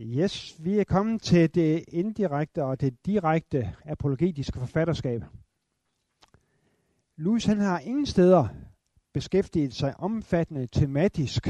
[0.00, 5.22] Yes, vi er kommet til det indirekte og det direkte apologetiske forfatterskab.
[7.16, 8.48] Louis han har ingen steder
[9.12, 11.48] beskæftiget sig omfattende tematisk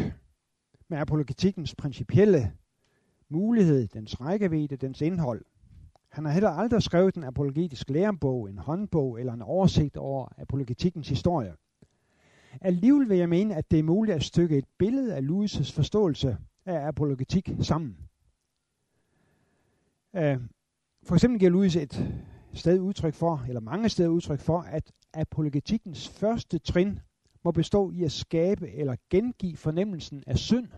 [0.88, 2.52] med apologetikkens principielle
[3.28, 5.44] mulighed, dens rækkevidde, dens indhold.
[6.08, 11.08] Han har heller aldrig skrevet en apologetisk lærebog, en håndbog eller en oversigt over apologetikkens
[11.08, 11.54] historie.
[12.60, 16.36] Alligevel vil jeg mene, at det er muligt at stykke et billede af Louis' forståelse
[16.66, 18.07] af apologetik sammen.
[20.12, 20.42] Uh,
[21.02, 22.22] for eksempel giver Louis et
[22.54, 27.00] sted udtryk for, eller mange steder udtryk for, at apologetikkens første trin
[27.44, 30.68] må bestå i at skabe eller gengive fornemmelsen af synd,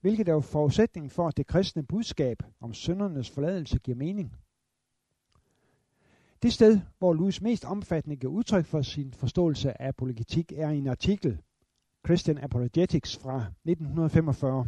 [0.00, 4.36] hvilket er jo forudsætningen for, at det kristne budskab om syndernes forladelse giver mening.
[6.42, 10.78] Det sted, hvor Louis mest omfattende giver udtryk for sin forståelse af apologetik, er i
[10.78, 11.42] en artikel,
[12.06, 14.66] Christian Apologetics fra 1945.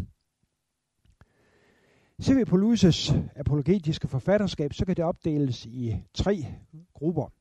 [2.21, 6.47] Ser vi på Luises apologetiske forfatterskab, så kan det opdeles i tre
[6.95, 7.33] grupper,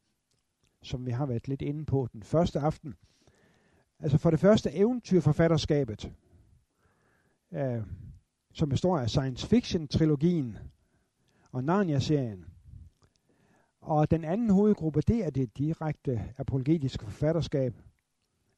[0.82, 2.96] som vi har været lidt inde på den første aften.
[4.00, 6.12] Altså for det første eventyrforfatterskabet,
[7.52, 7.84] øh,
[8.54, 10.58] som består af science fiction-trilogien
[11.52, 12.46] og Narnia-serien.
[13.82, 17.74] Og den anden hovedgruppe, det er det direkte apologetiske forfatterskab,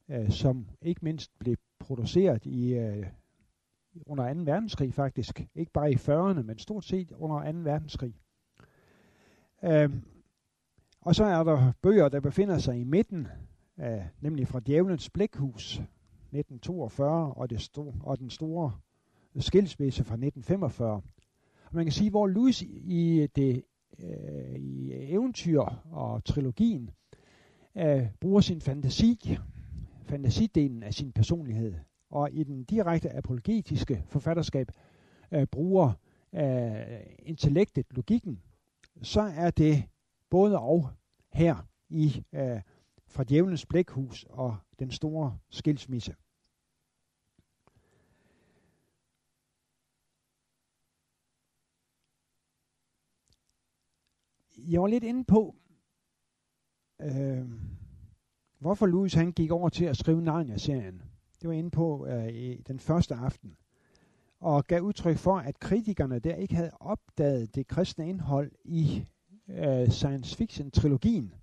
[0.08, 3.06] øh, som ikke mindst blev produceret i øh,
[4.06, 4.40] under 2.
[4.40, 5.46] verdenskrig faktisk.
[5.54, 7.58] Ikke bare i 40'erne, men stort set under 2.
[7.58, 8.14] verdenskrig.
[9.64, 10.02] Øhm,
[11.00, 13.28] og så er der bøger, der befinder sig i midten,
[13.80, 15.80] øh, nemlig fra Djævelens Blækhus
[16.32, 18.72] 1942 og, det sto- og den store
[19.38, 20.92] skilsmisse fra 1945.
[20.94, 21.02] Og
[21.72, 23.64] man kan sige, hvor Louis i det
[23.98, 25.60] øh, i eventyr
[25.90, 26.90] og trilogien
[27.76, 29.38] øh, bruger sin fantasi,
[30.02, 31.74] fantasidelen af sin personlighed
[32.10, 34.70] og i den direkte apologetiske forfatterskab
[35.32, 35.92] øh, bruger
[36.34, 38.42] øh, intellektet, logikken,
[39.02, 39.84] så er det
[40.30, 40.90] både og
[41.32, 42.60] her i øh,
[43.06, 46.14] fra djævelens blækhus og den store skilsmisse.
[54.56, 55.56] Jeg var lidt inde på,
[57.00, 57.50] øh,
[58.58, 61.09] hvorfor Louis han gik over til at skrive Narnia-serien.
[61.40, 63.56] Det var inde på øh, i den første aften.
[64.40, 69.06] Og gav udtryk for, at kritikerne der ikke havde opdaget det kristne indhold i
[69.48, 71.34] øh, science fiction-trilogien.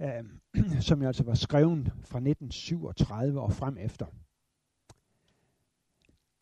[0.00, 0.24] Øh,
[0.88, 4.06] som jo altså var skrevet fra 1937 og frem efter.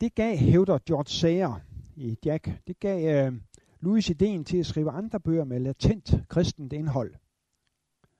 [0.00, 1.60] Det gav, hævder George Sayer
[1.96, 3.40] i Jack, det gav øh,
[3.80, 7.14] Louis ideen til at skrive andre bøger med latent kristent indhold–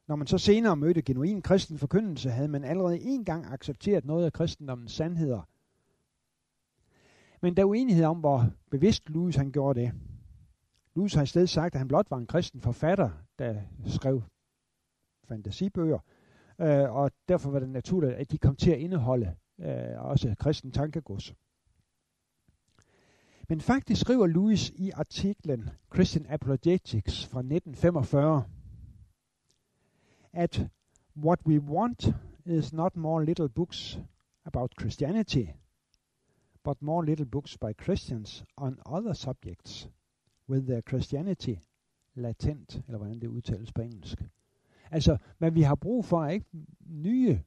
[0.09, 4.25] når man så senere mødte genuin kristen forkyndelse, havde man allerede en gang accepteret noget
[4.25, 5.49] af kristendommens sandheder.
[7.43, 9.93] Men der er uenighed om, hvor bevidst Louis han gjorde det.
[10.95, 14.23] Louis har i stedet sagt, at han blot var en kristen forfatter, der skrev
[15.25, 15.99] fantasibøger,
[16.61, 20.73] øh, og derfor var det naturligt, at de kom til at indeholde øh, også kristen
[20.73, 21.35] tankegods.
[23.49, 28.45] Men faktisk skriver Louis i artiklen Christian Apologetics fra 1945,
[30.39, 30.71] at
[31.15, 32.15] what we want
[32.47, 33.99] is not more little books
[34.47, 35.53] about Christianity,
[36.65, 39.89] but more little books by Christians on other subjects
[40.49, 41.57] with their Christianity
[42.15, 44.23] latent, eller hvordan det udtales på engelsk.
[44.91, 46.47] Altså, hvad vi har brug for er ikke
[46.87, 47.41] nye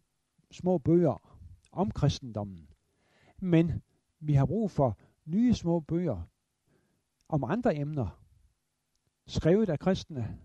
[0.52, 1.38] små bøger
[1.72, 2.68] om kristendommen,
[3.40, 3.82] men
[4.20, 6.22] vi har brug for nye små bøger
[7.30, 8.22] om andre emner,
[9.28, 10.40] skrevet af kristne,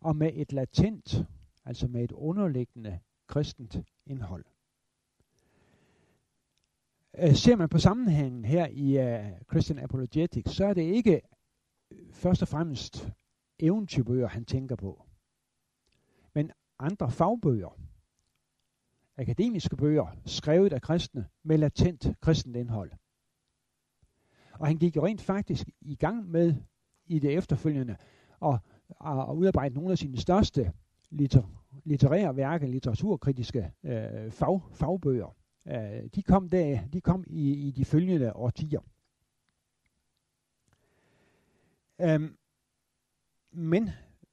[0.00, 1.26] og med et latent
[1.64, 4.44] altså med et underliggende kristent indhold.
[7.18, 11.20] Øh, ser man på sammenhængen her i uh, Christian Apologetics, så er det ikke
[11.90, 13.12] øh, først og fremmest
[13.58, 15.04] eventyrbøger, han tænker på,
[16.34, 17.78] men andre fagbøger,
[19.16, 22.92] akademiske bøger, skrevet af kristne med latent kristent indhold.
[24.52, 26.54] Og han gik jo rent faktisk i gang med
[27.06, 27.96] i det efterfølgende
[28.44, 28.58] at,
[29.06, 30.72] at udarbejde nogle af sine største
[31.12, 31.42] litter,
[31.84, 35.36] litterære værker, litteraturkritiske øh, fag, fagbøger.
[35.68, 38.80] Øh, de kom der, de kom i, i de følgende årtier.
[42.00, 42.36] Øhm,
[43.52, 43.90] men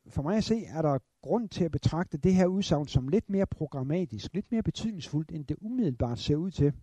[0.08, 3.30] for mig at se, er der grund til at betragte det her udsagn som lidt
[3.30, 6.74] mere programmatisk, lidt mere betydningsfuldt, end det umiddelbart ser ud til.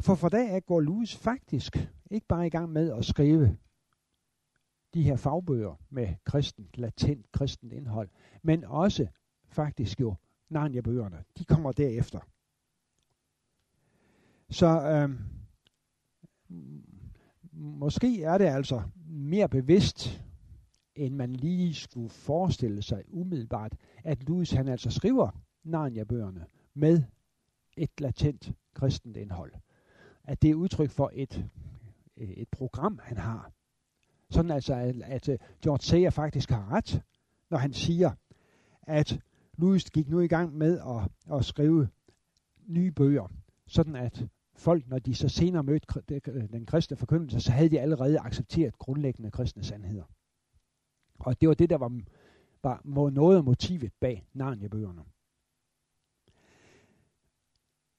[0.00, 1.76] For fra dag af går Louis faktisk
[2.10, 3.56] ikke bare i gang med at skrive
[4.94, 8.08] de her fagbøger med kristent, latent kristent indhold,
[8.42, 9.06] men også
[9.48, 10.14] faktisk jo
[10.48, 11.24] Narnia-bøgerne.
[11.38, 12.20] De kommer derefter.
[14.50, 15.10] Så øh,
[17.52, 20.24] måske er det altså mere bevidst,
[20.94, 25.30] end man lige skulle forestille sig umiddelbart, at Lewis han altså skriver
[25.64, 27.02] Narnia-bøgerne med
[27.76, 29.52] et latent kristent indhold.
[30.24, 31.50] At det er udtryk for et,
[32.16, 33.52] et program, han har.
[34.30, 37.02] Sådan altså, at, at øh, George Sayer faktisk har ret,
[37.50, 38.10] når han siger,
[38.82, 39.20] at
[39.58, 41.88] Louis gik nu i gang med at, at skrive
[42.66, 43.32] nye bøger,
[43.66, 47.80] sådan at folk, når de så senere mødte øh, den kristne forkyndelse, så havde de
[47.80, 50.04] allerede accepteret grundlæggende kristne sandheder.
[51.18, 52.00] Og det var det, der var,
[52.62, 55.02] var noget af motivet bag Narnia-bøgerne.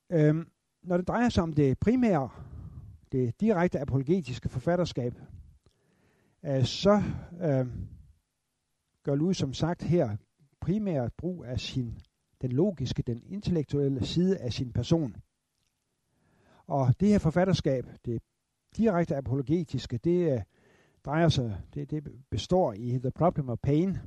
[0.10, 0.52] Øhm,
[0.84, 2.30] når det drejer sig om det primære,
[3.12, 5.14] det direkte apologetiske forfatterskab,
[6.46, 7.02] øh, så
[7.42, 7.68] øh,
[9.04, 10.18] gør Louis som sagt her
[10.60, 12.00] primært brug af sin
[12.42, 15.16] den logiske, den intellektuelle side af sin person.
[16.68, 18.22] Og det her forfatterskab, det
[18.78, 20.42] direkte apologetiske, det øh,
[21.06, 23.98] drejer sig, det, det består i The Problem of Pain.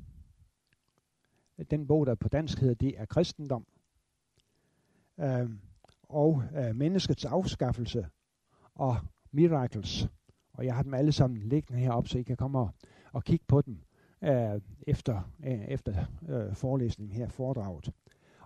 [1.71, 3.67] Den bog, der på dansk hedder, det er kristendom.
[5.21, 5.51] Øh,
[6.03, 8.07] og øh, menneskets afskaffelse
[8.75, 8.97] og
[9.33, 10.09] miracles.
[10.55, 12.71] Og jeg har dem alle sammen liggende heroppe, så I kan komme og,
[13.13, 13.79] og kigge på dem
[14.25, 17.91] øh, efter, øh, efter øh, forelæsningen her, foredraget.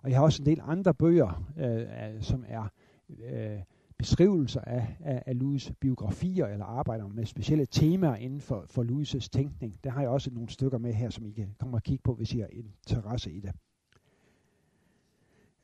[0.02, 2.68] Og jeg har også en del andre bøger, øh, som er
[3.08, 3.58] øh,
[3.98, 9.28] beskrivelser af, af, af Louis' biografier, eller arbejder med specielle temaer inden for, for Louis'
[9.28, 9.78] tænkning.
[9.84, 12.14] Der har jeg også nogle stykker med her, som I kan komme og kigge på,
[12.14, 13.52] hvis I har interesse i det.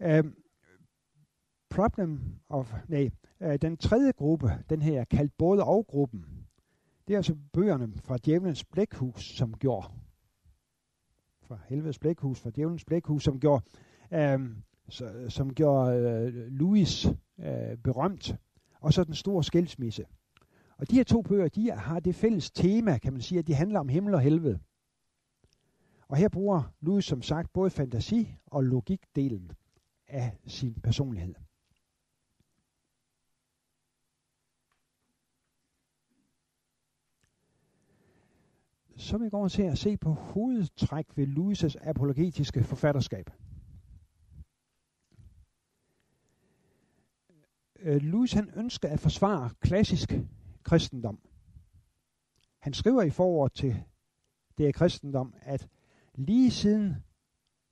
[0.01, 0.25] Øh,
[1.75, 3.11] problem of, nej,
[3.41, 6.25] øh, den tredje gruppe, den her kaldt både og gruppen,
[7.09, 9.89] det er altså bøgerne fra Djævelens Blækhus, som gjorde,
[11.43, 13.65] fra Helvedes Blækhus, fra Djævelens Blækhus, som gjorde,
[14.13, 14.41] øh,
[14.89, 17.07] så, som gjorde øh, Louis
[17.39, 18.37] øh, berømt,
[18.81, 20.05] og så den store skilsmisse.
[20.79, 23.55] Og de her to bøger, de har det fælles tema, kan man sige, at de
[23.55, 24.59] handler om himmel og helvede.
[26.09, 29.53] Og her bruger Louis som sagt både fantasi og logikdelen
[30.09, 31.35] af sin personlighed.
[38.97, 43.31] Så vil jeg gå over til at se på hovedtræk ved Louis' apologetiske forfatterskab.
[47.81, 50.13] Øh, Louis han ønsker at forsvare klassisk
[50.63, 51.19] kristendom.
[52.59, 53.83] Han skriver i forordet til
[54.59, 55.69] det er kristendom, at
[56.15, 56.97] lige siden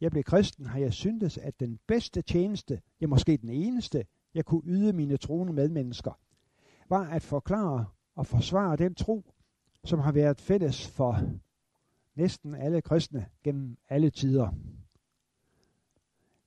[0.01, 4.45] jeg blev kristen, har jeg syntes, at den bedste tjeneste, ja måske den eneste, jeg
[4.45, 6.21] kunne yde mine troende medmennesker,
[6.89, 9.33] var at forklare og forsvare den tro,
[9.85, 11.21] som har været fælles for
[12.15, 14.49] næsten alle kristne gennem alle tider.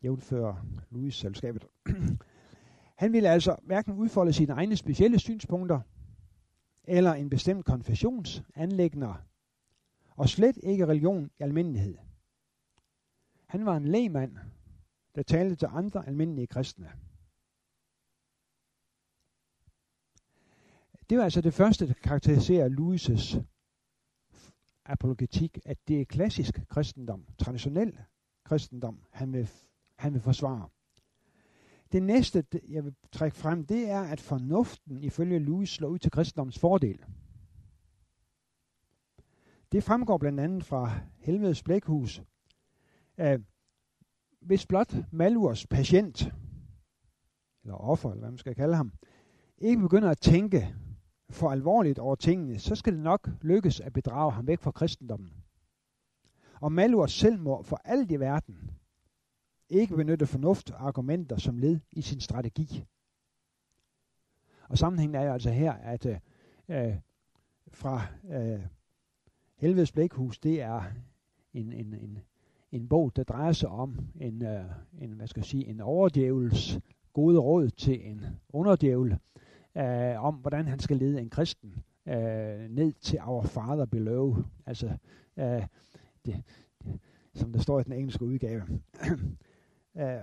[0.03, 1.67] Jævnfører Louis-selskabet.
[3.01, 5.79] Han ville altså hverken udfolde sine egne specielle synspunkter,
[6.83, 9.13] eller en bestemt konfessionsanlægner,
[10.15, 11.97] og slet ikke religion i almindelighed.
[13.45, 14.37] Han var en lægmand,
[15.15, 16.91] der talte til andre almindelige kristne.
[21.09, 23.43] Det var altså det første, der karakteriserer Louis'
[24.85, 27.97] apologetik, at det er klassisk kristendom, traditionel
[28.43, 29.49] kristendom, han vil,
[29.97, 30.69] han vil forsvare.
[31.91, 36.11] Det næste, jeg vil trække frem, det er, at fornuften ifølge Louis slår ud til
[36.11, 37.05] kristendoms fordel.
[39.71, 42.21] Det fremgår blandt andet fra Helvedes Blækhus,
[43.17, 43.41] at
[44.41, 46.33] hvis blot Malurs patient,
[47.63, 48.93] eller offer, eller hvad man skal kalde ham,
[49.57, 50.75] ikke begynder at tænke
[51.29, 55.33] for alvorligt over tingene, så skal det nok lykkes at bedrage ham væk fra kristendommen.
[56.61, 58.71] Og Malurs må for alt i verden
[59.69, 62.85] ikke benytte fornuft og argumenter som led i sin strategi.
[64.69, 66.17] Og sammenhængen er jo altså her, at øh,
[66.69, 66.95] øh,
[67.67, 68.59] fra øh,
[69.55, 70.83] Helvedes Blækhus, det er
[71.53, 72.19] en, en, en,
[72.71, 74.65] en bog, der drejer sig om en, øh,
[75.01, 76.79] en, hvad skal jeg sige, en overdjævels
[77.13, 79.17] gode råd til en underdjævel,
[79.77, 84.37] øh, om hvordan han skal lede en kristen øh, ned til our father below.
[84.65, 84.97] Altså,
[85.37, 85.63] øh,
[86.25, 86.43] det,
[86.83, 86.99] det,
[87.33, 88.61] som der står i den engelske udgave.
[89.99, 90.21] øh,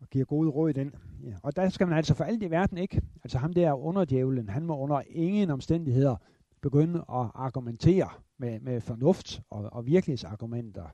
[0.00, 0.94] og giver gode råd i den.
[1.24, 1.34] Ja.
[1.42, 4.66] Og der skal man altså for alt i verden ikke, altså ham der underdjævlen, han
[4.66, 6.16] må under ingen omstændigheder
[6.60, 8.08] begynde at argumentere
[8.38, 10.84] med, med fornuft og, og virkelighedsargumenter.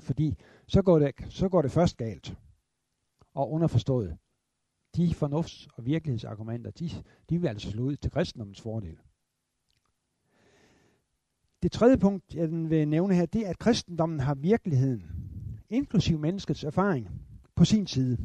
[0.00, 2.36] Fordi så går, det, så går det først galt.
[3.34, 4.16] Og underforstået
[4.96, 6.90] de fornufts- og virkelighedsargumenter, de,
[7.30, 8.98] de vil altså slå ud til kristendommens fordel.
[11.62, 15.04] Det tredje punkt, jeg vil nævne her, det er, at kristendommen har virkeligheden,
[15.70, 17.10] inklusiv menneskets erfaring,
[17.54, 18.18] på sin side.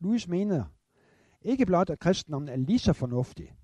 [0.00, 0.64] Louis mener
[1.42, 3.54] ikke blot, at kristendommen er lige så fornuftig,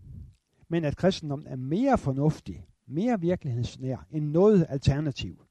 [0.69, 5.45] men at kristendommen er mere fornuftig, mere virkelighedsnær end noget alternativ.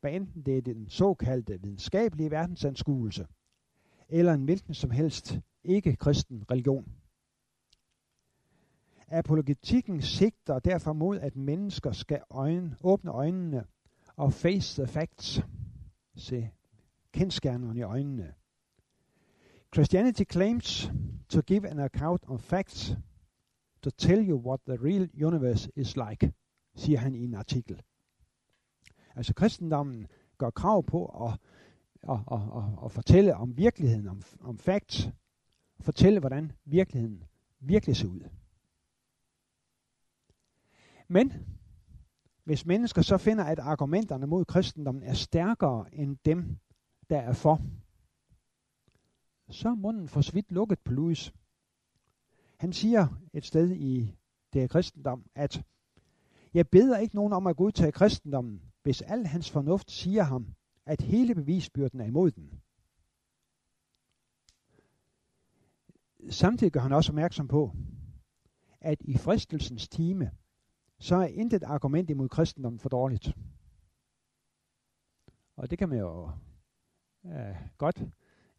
[0.00, 3.26] Hvad enten det er den såkaldte videnskabelige verdensanskuelse,
[4.12, 6.92] eller en hvilken som helst ikke-kristen religion.
[9.08, 13.64] Apologetikken sigter derfor mod, at mennesker skal øjne, åbne øjnene
[14.16, 15.40] og face the facts.
[16.16, 16.50] Se
[17.12, 18.34] kendskærnerne i øjnene.
[19.74, 20.90] Christianity claims
[21.28, 22.96] to give an account of facts
[23.82, 26.32] to tell you what the real universe is like,
[26.74, 27.82] siger han i en artikel.
[29.14, 30.06] Altså kristendommen
[30.38, 31.38] gør krav på at,
[32.02, 35.08] og, at, og, og fortælle om virkeligheden, om, om facts,
[35.80, 37.24] fortælle hvordan virkeligheden
[37.60, 38.28] virkelig ser ud.
[41.08, 41.32] Men
[42.44, 46.58] hvis mennesker så finder, at argumenterne mod kristendommen er stærkere end dem,
[47.10, 47.60] der er for,
[49.50, 51.32] så er munden for svidt lukket på Louis.
[52.56, 54.14] Han siger et sted i
[54.52, 55.62] det kristendom, at
[56.54, 60.46] jeg beder ikke nogen om at godtage kristendommen, hvis al hans fornuft siger ham,
[60.86, 62.60] at hele bevisbyrden er imod den.
[66.30, 67.72] Samtidig gør han også opmærksom på,
[68.80, 70.30] at i fristelsens time,
[70.98, 73.36] så er intet argument imod kristendommen for dårligt.
[75.56, 76.30] Og det kan man jo
[77.26, 78.02] øh, godt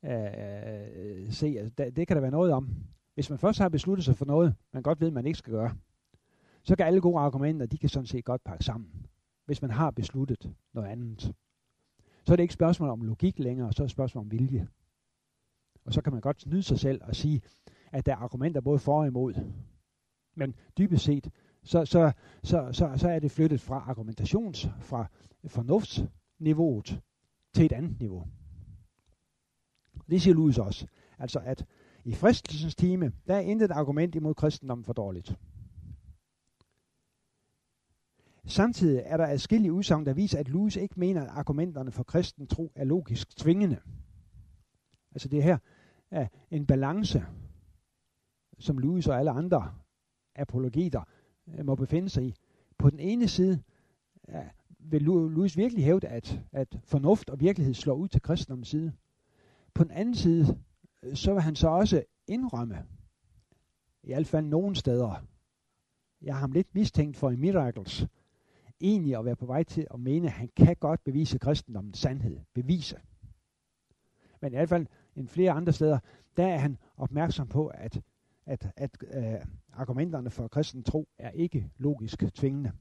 [0.04, 1.48] øh, øh se.
[1.48, 2.70] Altså, det, det kan der være noget om.
[3.14, 5.76] Hvis man først har besluttet sig for noget, man godt ved, man ikke skal gøre,
[6.64, 9.08] så kan alle gode argumenter, de kan sådan set godt pakke sammen.
[9.46, 11.34] Hvis man har besluttet noget andet.
[12.24, 14.68] Så er det ikke spørgsmål om logik længere, så er det spørgsmål om vilje.
[15.86, 17.42] Og så kan man godt nyde sig selv og sige,
[17.92, 19.34] at der er argumenter både for og imod.
[20.36, 21.30] Men dybest set,
[21.64, 22.12] så, så,
[22.44, 25.06] så, så, så er det flyttet fra argumentations, fra
[25.48, 27.02] fornuftsniveauet
[27.54, 28.28] til et andet niveau.
[30.10, 30.88] Det siger Louis også.
[31.20, 31.66] Altså at
[32.06, 35.36] i fristelsens time, der er intet argument imod kristendommen for dårligt.
[38.46, 42.48] Samtidig er der adskillige udsagn, der viser, at Louis ikke mener, at argumenterne for kristen
[42.48, 43.80] tro er logisk tvingende.
[45.12, 45.58] Altså det her
[46.12, 47.26] er en balance,
[48.60, 49.74] som Louis og alle andre
[50.36, 51.02] apologeter
[51.48, 52.36] øh, må befinde sig i.
[52.78, 53.62] På den ene side
[54.28, 54.44] ja,
[54.80, 58.94] vil Louis virkelig hævde, at, at fornuft og virkelighed slår ud til kristendommens side.
[59.74, 60.60] På den anden side,
[61.04, 62.86] øh, så vil han så også indrømme,
[64.04, 65.26] i hvert fald nogen steder,
[66.22, 68.08] jeg har ham lidt mistænkt for i Miracles,
[68.84, 72.40] egentlig at være på vej til at mene, at han kan godt bevise kristendommens sandhed.
[72.54, 72.98] Bevise.
[74.42, 76.00] Men i hvert fald end flere andre steder,
[76.38, 78.02] der er han opmærksom på, at,
[78.46, 82.72] at, at øh, argumenterne for kristen tro er ikke logisk tvingende.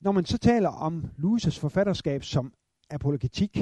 [0.00, 2.54] Når man så taler om Louis' forfatterskab som
[2.90, 3.58] apologetik,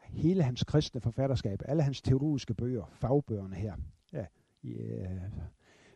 [0.00, 3.76] hele hans kristne forfatterskab, alle hans teologiske bøger, fagbøgerne her,
[4.12, 4.26] ja,
[4.64, 5.30] yeah,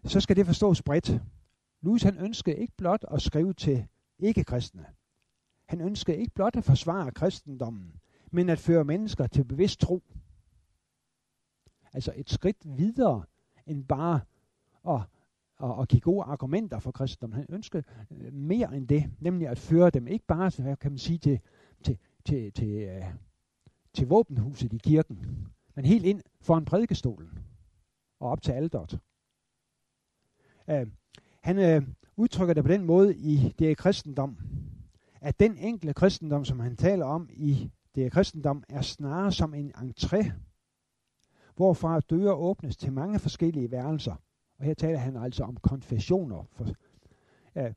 [0.06, 1.20] så skal det forstås bredt.
[1.82, 3.86] Louis han ønskede ikke blot at skrive til
[4.18, 4.86] ikke-kristne.
[5.66, 7.92] Han ønskede ikke blot at forsvare kristendommen,
[8.30, 10.02] men at føre mennesker til bevidst tro.
[11.92, 13.24] Altså et skridt videre
[13.66, 14.20] end bare
[14.88, 15.00] at,
[15.62, 17.36] at, at give gode argumenter for kristendommen.
[17.36, 20.98] Han ønskede øh, mere end det, nemlig at føre dem ikke bare, hvad kan man
[20.98, 21.40] sige, til,
[21.84, 23.04] til, til, til, øh,
[23.92, 27.38] til våbenhuset i kirken, men helt ind foran prædikestolen
[28.20, 29.00] og op til alderet.
[30.70, 30.86] Øh,
[31.40, 31.82] han øh,
[32.16, 34.36] udtrykker det på den måde i det kristendom,
[35.20, 39.72] at den enkle kristendom, som han taler om i det kristendom, er snarere som en
[39.74, 40.30] entré,
[41.56, 44.14] hvorfra døre åbnes til mange forskellige værelser.
[44.58, 46.44] Og her taler han altså om konfessioner.
[46.52, 46.66] For,
[47.56, 47.72] øh,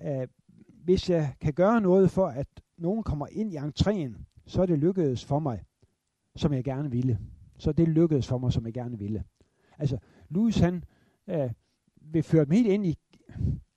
[0.00, 0.28] øh,
[0.84, 2.46] hvis jeg kan gøre noget for, at
[2.78, 5.62] nogen kommer ind i entréen, så er det lykkedes for mig,
[6.36, 7.18] som jeg gerne ville.
[7.58, 9.24] Så det lykkedes for mig, som jeg gerne ville.
[9.78, 10.84] Altså, Louis han
[11.26, 11.50] øh,
[12.12, 12.98] vil føre dem helt ind i,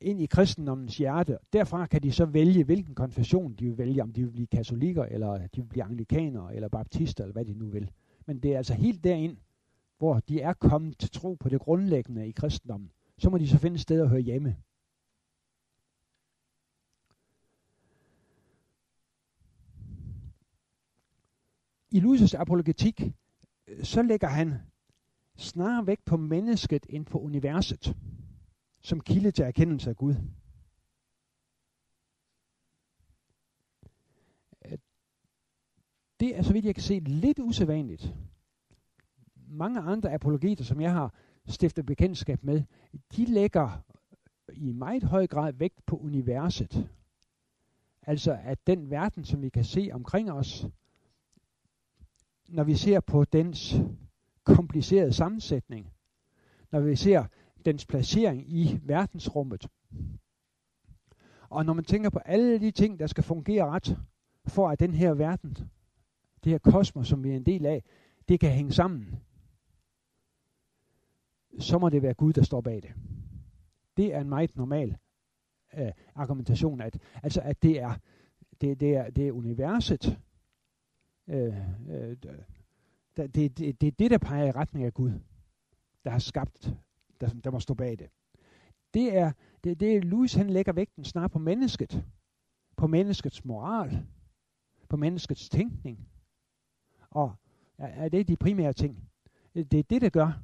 [0.01, 1.38] ind i kristendommens hjerte.
[1.53, 5.03] Derfra kan de så vælge, hvilken konfession de vil vælge, om de vil blive katolikker,
[5.03, 7.91] eller de vil blive anglikanere, eller baptister, eller hvad de nu vil.
[8.25, 9.38] Men det er altså helt derind,
[9.98, 12.91] hvor de er kommet til tro på det grundlæggende i kristendommen.
[13.17, 14.55] Så må de så finde et sted at høre hjemme.
[21.91, 23.01] I Louis' apologetik,
[23.67, 24.53] øh, så lægger han
[25.38, 27.95] snarere vægt på mennesket end på universet
[28.81, 30.15] som kilde til erkendelse af Gud.
[36.19, 38.15] Det er, så vidt jeg kan se, lidt usædvanligt.
[39.48, 41.13] Mange andre apologeter, som jeg har
[41.45, 42.63] stiftet bekendtskab med,
[43.15, 43.83] de lægger
[44.53, 46.89] i meget høj grad vægt på universet.
[48.01, 50.65] Altså at den verden, som vi kan se omkring os,
[52.48, 53.75] når vi ser på dens
[54.43, 55.93] komplicerede sammensætning,
[56.71, 57.25] når vi ser
[57.65, 59.67] dens placering i verdensrummet.
[61.49, 63.97] Og når man tænker på alle de ting, der skal fungere ret,
[64.47, 65.57] for at den her verden,
[66.43, 67.83] det her kosmos, som vi er en del af,
[68.29, 69.19] det kan hænge sammen,
[71.59, 72.93] så må det være Gud, der står bag det.
[73.97, 74.97] Det er en meget normal
[75.77, 77.93] øh, argumentation, at, altså at det er,
[78.61, 80.19] det, det er, det er universet,
[81.27, 81.55] øh,
[81.89, 82.17] øh,
[83.17, 85.11] det, det, det, det er det, der peger i retning af Gud,
[86.03, 86.73] der har skabt,
[87.21, 88.09] der, der må stå bag det.
[88.93, 89.31] Det er,
[89.63, 92.03] det, det er Louis, han lægger vægten snart på mennesket,
[92.77, 94.05] på menneskets moral,
[94.89, 96.07] på menneskets tænkning.
[97.09, 97.35] Og
[97.77, 99.09] er det de primære ting?
[99.53, 100.43] Det er det, der gør,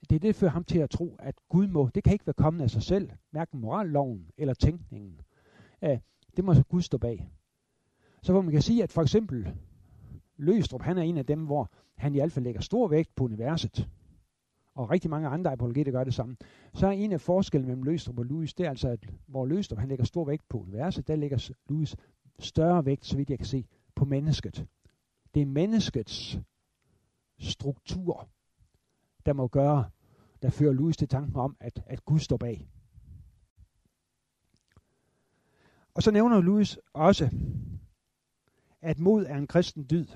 [0.00, 2.26] det er det, der fører ham til at tro, at Gud må, det kan ikke
[2.26, 5.20] være kommet af sig selv, hverken moralloven eller tænkningen.
[5.82, 5.98] Øh,
[6.36, 7.30] det må Gud stå bag.
[8.22, 9.54] Så hvor man kan sige, at for eksempel
[10.36, 13.24] Løstrup, han er en af dem, hvor han i hvert fald lægger stor vægt på
[13.24, 13.88] universet.
[14.74, 16.36] Og rigtig mange andre apologeter gør det samme.
[16.74, 19.78] Så er en af forskellen mellem Løstrup og Louis, det er altså, at hvor Løstrup
[19.78, 21.96] han lægger stor vægt på universet, der lægger Louis
[22.38, 24.66] større vægt, så vidt jeg kan se, på mennesket.
[25.34, 26.38] Det er menneskets
[27.38, 28.28] struktur,
[29.26, 29.90] der må gøre,
[30.42, 32.68] der fører Louis til tanken om, at, at Gud står bag.
[35.94, 37.30] Og så nævner Louis også,
[38.82, 40.06] at mod er en kristen dyd.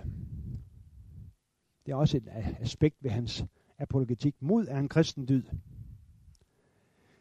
[1.87, 2.29] Det er også et
[2.61, 3.45] aspekt ved hans
[3.79, 4.35] apologetik.
[4.41, 5.43] Mod er en kristen dyd.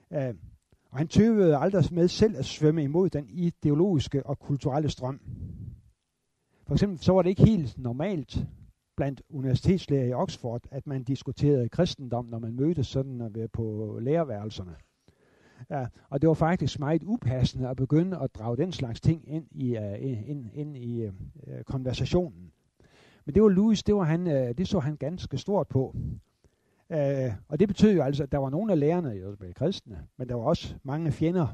[0.10, 0.36] Uh,
[0.92, 5.20] og han tøvede aldrig med selv at svømme imod den ideologiske og kulturelle strøm.
[6.68, 8.48] For eksempel så var det ikke helt normalt
[8.96, 14.76] blandt universitetslærer i Oxford, at man diskuterede kristendom, når man mødtes sådan på lærerværelserne.
[15.70, 19.48] Ja, og det var faktisk meget upassende at begynde at drage den slags ting ind
[19.52, 21.14] i, uh, ind, ind i uh,
[21.66, 22.52] konversationen.
[23.26, 25.96] Men det var Louis, det, var han, uh, det så han ganske stort på.
[26.90, 30.08] Øh, og det betød jo altså, at der var nogle af lærerne, der blev kristne,
[30.18, 31.48] men der var også mange fjender,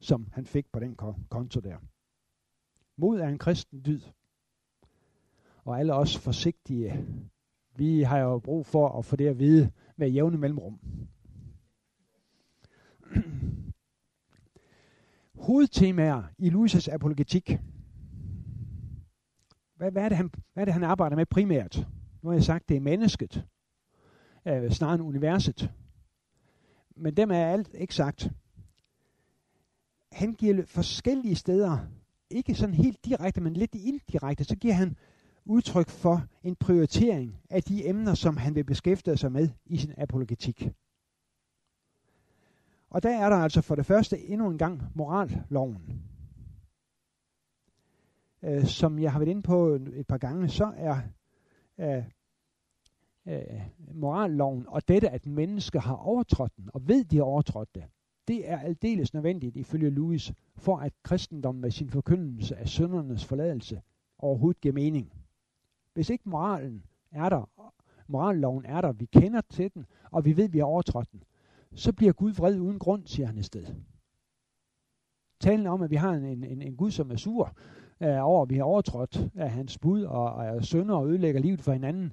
[0.00, 0.96] som han fik på den
[1.30, 1.76] konto der.
[2.96, 4.00] Mod er en kristen dyd.
[5.64, 7.06] Og alle os forsigtige,
[7.76, 10.80] vi har jo brug for at få det at vide med jævne mellemrum.
[15.34, 17.58] Hovedtemaer i Luises apologetik.
[19.76, 21.86] Hvad, hvad, er det, han, hvad er det, han arbejder med primært?
[22.22, 23.46] Nu har jeg sagt, det er mennesket,
[24.46, 25.70] øh, snarere end universet.
[26.96, 28.30] Men dem er alt ikke sagt.
[30.12, 31.78] Han giver forskellige steder,
[32.30, 34.96] ikke sådan helt direkte, men lidt indirekte, så giver han
[35.44, 39.92] udtryk for en prioritering af de emner, som han vil beskæftige sig med i sin
[39.96, 40.68] apologetik.
[42.90, 46.02] Og der er der altså for det første endnu en gang moralloven.
[48.42, 51.00] Øh, som jeg har været inde på et par gange, så er
[51.78, 52.04] øh,
[53.26, 53.60] øh,
[53.94, 57.84] moralloven og dette, at mennesker har overtrådt den, og ved, de har overtrådt det,
[58.28, 63.82] det er aldeles nødvendigt ifølge Louis, for at kristendommen med sin forkyndelse af søndernes forladelse
[64.18, 65.12] overhovedet giver mening.
[65.94, 67.72] Hvis ikke moralen er der,
[68.06, 71.22] moralloven er der, vi kender til den, og vi ved, vi har overtrådt den,
[71.74, 73.76] så bliver Gud vred uden grund, siger han i stedet.
[75.40, 77.56] Talen om, at vi har en, en, en Gud, som er sur
[78.00, 81.40] øh, over, at vi har overtrådt af hans bud og, og er sønder og ødelægger
[81.40, 82.12] livet for hinanden,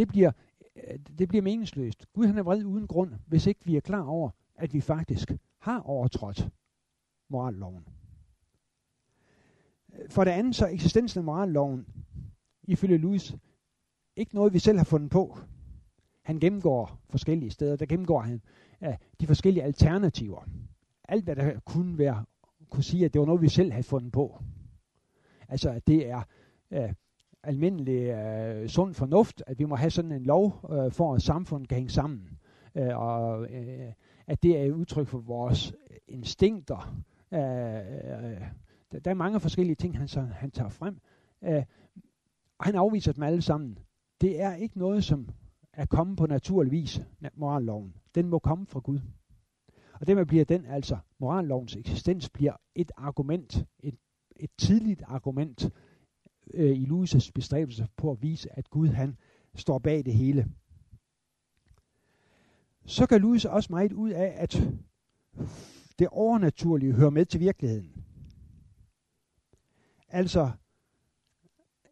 [0.00, 0.32] det bliver,
[0.76, 2.06] øh, det bliver meningsløst.
[2.12, 5.32] Gud han er vred uden grund, hvis ikke vi er klar over, at vi faktisk
[5.58, 6.48] har overtrådt
[7.28, 7.84] moralloven.
[10.10, 11.86] For det andet så er eksistensen af moralloven,
[12.62, 13.34] ifølge Louis,
[14.16, 15.38] ikke noget, vi selv har fundet på.
[16.22, 18.42] Han gennemgår forskellige steder, der gennemgår han
[18.80, 20.48] af de forskellige alternativer.
[21.08, 22.24] Alt hvad der kunne være,
[22.70, 24.42] kunne sige, at det var noget, vi selv havde fundet på.
[25.48, 26.22] Altså, at det er
[26.70, 26.92] øh,
[27.42, 31.68] almindelig øh, sund fornuft, at vi må have sådan en lov, øh, for at samfundet
[31.68, 32.38] kan hænge sammen.
[32.74, 33.92] Øh, og øh,
[34.26, 35.74] at det er et udtryk for vores
[36.08, 37.02] instinkter.
[37.32, 38.40] Øh, øh,
[39.04, 40.98] der er mange forskellige ting, han, så, han tager frem.
[41.44, 41.62] Øh,
[42.58, 43.78] og han afviser dem alle sammen.
[44.20, 45.28] Det er ikke noget, som
[45.72, 47.02] er kommet på naturlig vis,
[47.34, 47.94] moralloven.
[48.14, 49.00] Den må komme fra Gud.
[49.92, 53.94] Og dermed bliver den altså, morallovens eksistens bliver et argument, et,
[54.36, 55.70] et tidligt argument
[56.54, 59.16] øh, i Louis' bestræbelse på at vise, at Gud han
[59.54, 60.46] står bag det hele.
[62.86, 64.62] Så kan Louis også meget ud af, at
[65.98, 68.04] det overnaturlige hører med til virkeligheden.
[70.08, 70.50] Altså,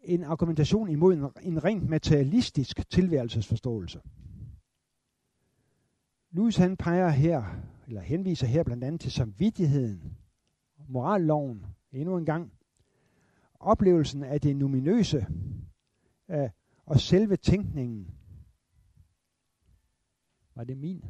[0.03, 4.01] en argumentation imod en, en rent materialistisk tilværelsesforståelse.
[6.31, 7.45] Louis han peger her,
[7.87, 10.17] eller henviser her blandt andet til samvittigheden,
[10.89, 12.53] moralloven, endnu en gang,
[13.61, 15.27] oplevelsen af det numinøse
[16.29, 16.51] øh,
[16.87, 18.19] og selve tænkningen,
[20.59, 21.05] Var det min?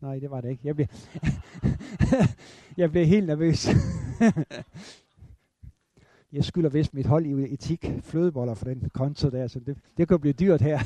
[0.00, 0.66] Nej, det var det ikke.
[0.66, 0.86] Jeg blev,
[2.76, 3.66] jeg blev helt nervøs.
[6.32, 10.08] jeg skylder vist mit hold i etik flødeboller for den konto der, så det, det
[10.08, 10.78] kan blive dyrt her.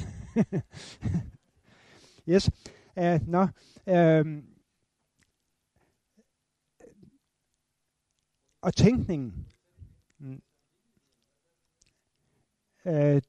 [2.32, 2.50] yes.
[2.96, 3.42] Uh, nå,
[3.86, 4.42] uh,
[8.60, 9.46] og tænkningen.
[12.86, 13.22] Øh,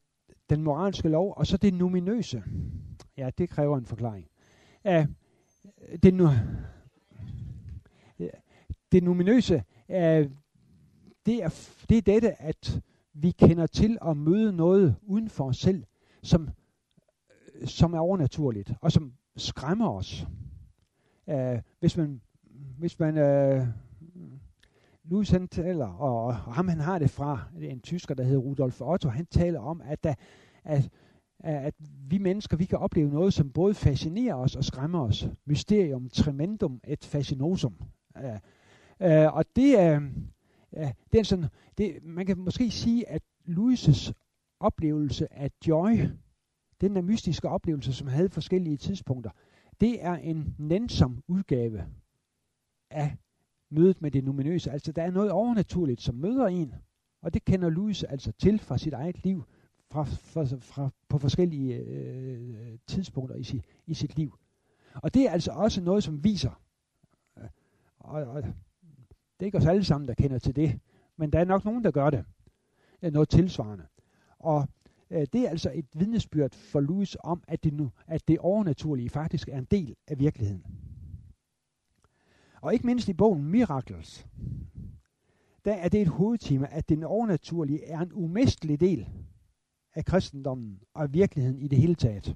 [0.49, 2.43] den moralske lov, og så det numinøse.
[3.17, 4.27] Ja, det kræver en forklaring.
[4.85, 5.05] Uh,
[6.03, 6.29] det, nu,
[8.91, 9.95] det numinøse, uh,
[11.25, 12.81] det, er, det er dette, at
[13.13, 15.83] vi kender til at møde noget uden for os selv,
[16.23, 16.49] som,
[17.65, 20.27] som er overnaturligt, og som skræmmer os.
[21.27, 22.21] Uh, hvis man,
[22.77, 23.67] hvis man uh,
[25.09, 28.81] Louis han taler, og, og ham han har det fra, en tysker, der hedder Rudolf
[28.81, 30.13] Otto, han taler om, at, der,
[30.63, 30.89] at,
[31.39, 31.73] at
[32.09, 35.27] vi mennesker, vi kan opleve noget, som både fascinerer os og skræmmer os.
[35.45, 37.75] Mysterium tremendum et fascinosum.
[38.15, 38.23] Uh,
[39.07, 39.99] uh, og det er,
[40.71, 41.45] uh, det er sådan,
[41.77, 44.11] det, man kan måske sige, at Louis'
[44.59, 45.97] oplevelse af joy,
[46.81, 49.31] den der mystiske oplevelse, som havde forskellige tidspunkter,
[49.79, 51.85] det er en nænsom udgave
[52.91, 53.17] af
[53.69, 54.71] mødet med det numinøse.
[54.71, 56.73] Altså der er noget overnaturligt, som møder en,
[57.21, 59.43] og det kender Louis altså til fra sit eget liv,
[59.91, 64.37] fra, fra, fra, på forskellige øh, tidspunkter i, sit, i sit liv.
[64.95, 66.61] Og det er altså også noget, som viser,
[67.37, 67.49] øh,
[67.99, 68.53] og, og det
[69.39, 70.79] er ikke os alle sammen, der kender til det,
[71.17, 72.25] men der er nok nogen, der gør det,
[73.01, 73.85] noget tilsvarende.
[74.39, 74.67] Og
[75.09, 79.09] øh, det er altså et vidnesbyrd for Louis om, at det, nu, at det overnaturlige
[79.09, 80.65] faktisk er en del af virkeligheden.
[82.61, 84.27] Og ikke mindst i bogen Miracles,
[85.65, 89.09] der er det et hovedtema, at den overnaturlige er en umistelig del
[89.93, 92.35] af kristendommen og af virkeligheden i det hele taget.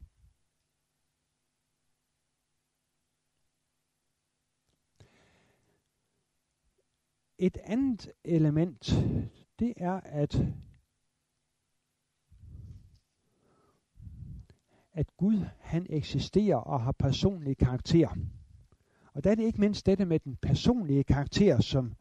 [7.37, 8.93] Et andet element,
[9.59, 10.45] det er, at
[14.93, 18.09] at Gud han eksisterer og har personlig karakter.
[19.13, 21.93] Og der er det ikke mindst dette med den personlige karakter, som,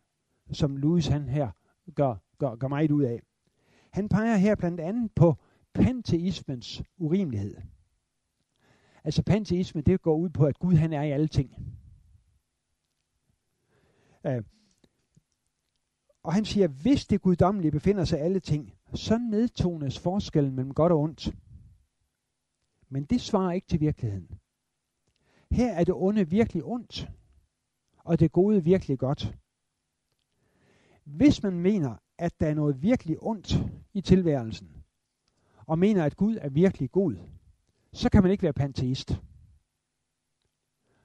[0.52, 1.50] som Louis han her
[1.94, 3.22] gør, gør, gør meget ud af.
[3.90, 5.36] Han peger her blandt andet på
[5.74, 7.56] panteismens urimelighed.
[9.04, 11.54] Altså panteisme, det går ud på, at Gud han er i alle ting.
[14.24, 14.44] Uh,
[16.22, 20.74] og han siger, hvis det guddommelige befinder sig i alle ting, så nedtones forskellen mellem
[20.74, 21.36] godt og ondt.
[22.88, 24.41] Men det svarer ikke til virkeligheden.
[25.52, 27.10] Her er det onde virkelig ondt,
[27.98, 29.36] og det gode virkelig godt.
[31.04, 33.54] Hvis man mener, at der er noget virkelig ondt
[33.92, 34.84] i tilværelsen,
[35.66, 37.16] og mener, at Gud er virkelig god,
[37.92, 39.22] så kan man ikke være panteist.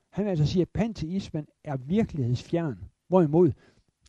[0.09, 3.51] Han vil altså sige, at panteismen er virkelighedsfjern, hvorimod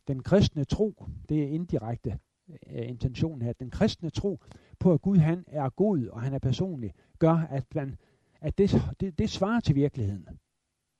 [0.07, 4.39] den kristne tro, det er indirekte øh, intentionen her, den kristne tro
[4.79, 7.97] på, at Gud han er god, og han er personlig, gør, at man
[8.41, 10.27] at det, det, det svarer til virkeligheden.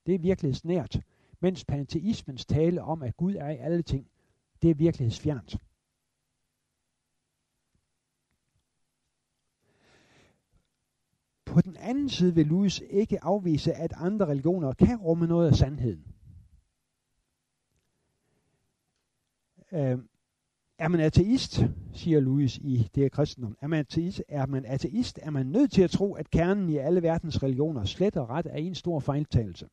[0.06, 1.02] Det er virkelighedsnært.
[1.39, 4.08] Mens panteismens tale om, at Gud er i alle ting,
[4.62, 5.58] det er virkelighedsfjernt.
[11.45, 15.56] På den anden side vil Louis ikke afvise, at andre religioner kan rumme noget af
[15.56, 16.15] sandheden.
[19.71, 19.99] Øh,
[20.80, 21.63] er man ateist,
[21.94, 25.72] siger Louis i det her kristendom, er man, ateist, er man ateist, er man nødt
[25.72, 29.00] til at tro, at kernen i alle verdens religioner slet og ret er en stor
[29.00, 29.68] fejltagelse.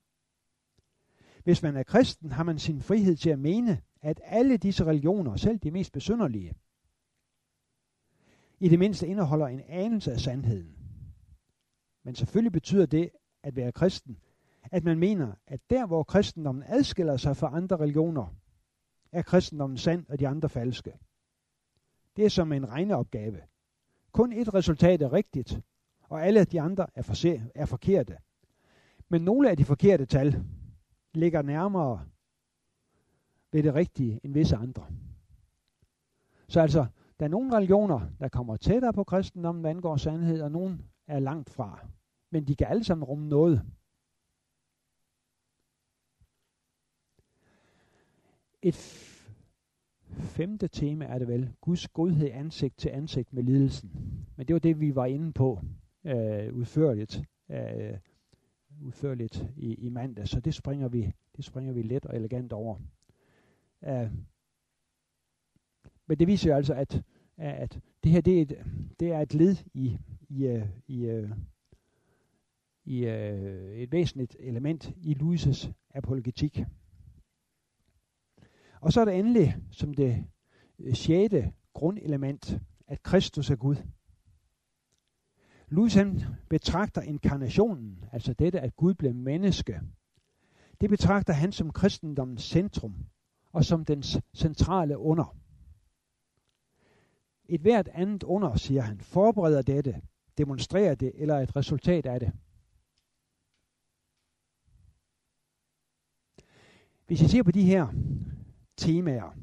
[1.45, 5.37] Hvis man er kristen, har man sin frihed til at mene, at alle disse religioner,
[5.37, 6.55] selv de mest besynderlige,
[8.61, 10.77] i det mindste indeholder en anelse af sandheden.
[12.05, 13.11] Men selvfølgelig betyder det
[13.43, 14.19] at være kristen,
[14.73, 18.37] at man mener, at der hvor kristendommen adskiller sig fra andre religioner,
[19.17, 20.99] er kristendommen sand og de andre falske.
[22.17, 23.41] Det er som en regneopgave.
[24.13, 25.61] Kun et resultat er rigtigt,
[26.01, 27.15] og alle de andre er, for
[27.55, 28.17] er forkerte.
[29.09, 30.45] Men nogle af de forkerte tal
[31.15, 32.07] ligger nærmere
[33.53, 34.87] ved det rigtige end visse andre.
[36.49, 36.87] Så altså,
[37.19, 41.19] der er nogle religioner, der kommer tættere på kristendommen, hvad angår sandhed, og nogle er
[41.19, 41.87] langt fra.
[42.31, 43.63] Men de kan alle sammen rumme noget.
[48.63, 49.06] Et
[50.37, 53.91] femte tema er det vel, Guds godhed ansigt til ansigt med lidelsen.
[54.37, 55.61] Men det var det, vi var inde på
[56.05, 57.99] øh, udførligt, øh,
[58.83, 62.77] udførligt i, i mandag, så det springer vi, det springer vi let og elegant over.
[63.81, 64.11] Uh,
[66.07, 67.03] men det viser jo altså, at,
[67.37, 68.65] at det her det er, et,
[69.01, 71.31] det er et led i, i, øh, i, øh,
[72.85, 73.07] i,
[73.77, 76.65] i et væsentligt element i Louis' apologetik.
[78.87, 80.25] Og så er der endelig som det
[80.79, 83.77] øh, sjette grundelement, at Kristus er Gud.
[85.69, 89.81] Luther han betragter inkarnationen, altså dette at Gud blev menneske,
[90.81, 93.07] det betragter han som kristendommens centrum
[93.53, 95.37] og som dens centrale under.
[97.49, 100.03] Et hvert andet under, siger han, forbereder dette,
[100.39, 102.33] demonstrerer det eller er et resultat af det.
[107.07, 107.87] Hvis I ser på de her
[108.77, 109.37] temaer,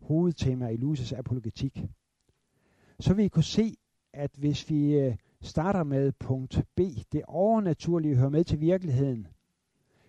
[0.00, 1.84] hovedtemaer i Luces apologetik,
[3.00, 3.76] så vil I kunne se,
[4.12, 6.80] at hvis vi øh, starter med punkt B,
[7.12, 9.26] det overnaturlige hører med til virkeligheden.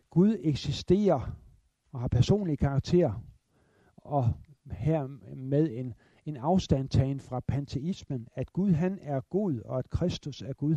[0.09, 1.35] Gud eksisterer
[1.91, 3.23] og har personlig karakter,
[3.95, 4.33] og
[4.71, 5.93] her med en,
[6.25, 10.75] en afstandtagen fra panteismen, at Gud han er god, og at Kristus er Gud.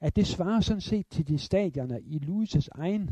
[0.00, 3.10] At det svarer sådan set til de stadierne i Luises egen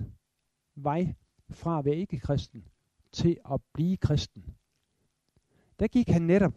[0.74, 1.14] vej
[1.50, 2.64] fra at være ikke kristen
[3.12, 4.56] til at blive kristen.
[5.78, 6.54] Der gik han netop,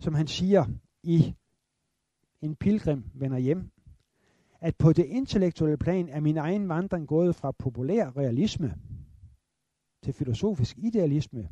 [0.00, 0.64] som han siger
[1.02, 1.34] i
[2.42, 3.70] En pilgrim vender hjem,
[4.60, 8.78] at på det intellektuelle plan er min egen vandring gået fra populær realisme
[10.02, 11.48] til filosofisk idealisme,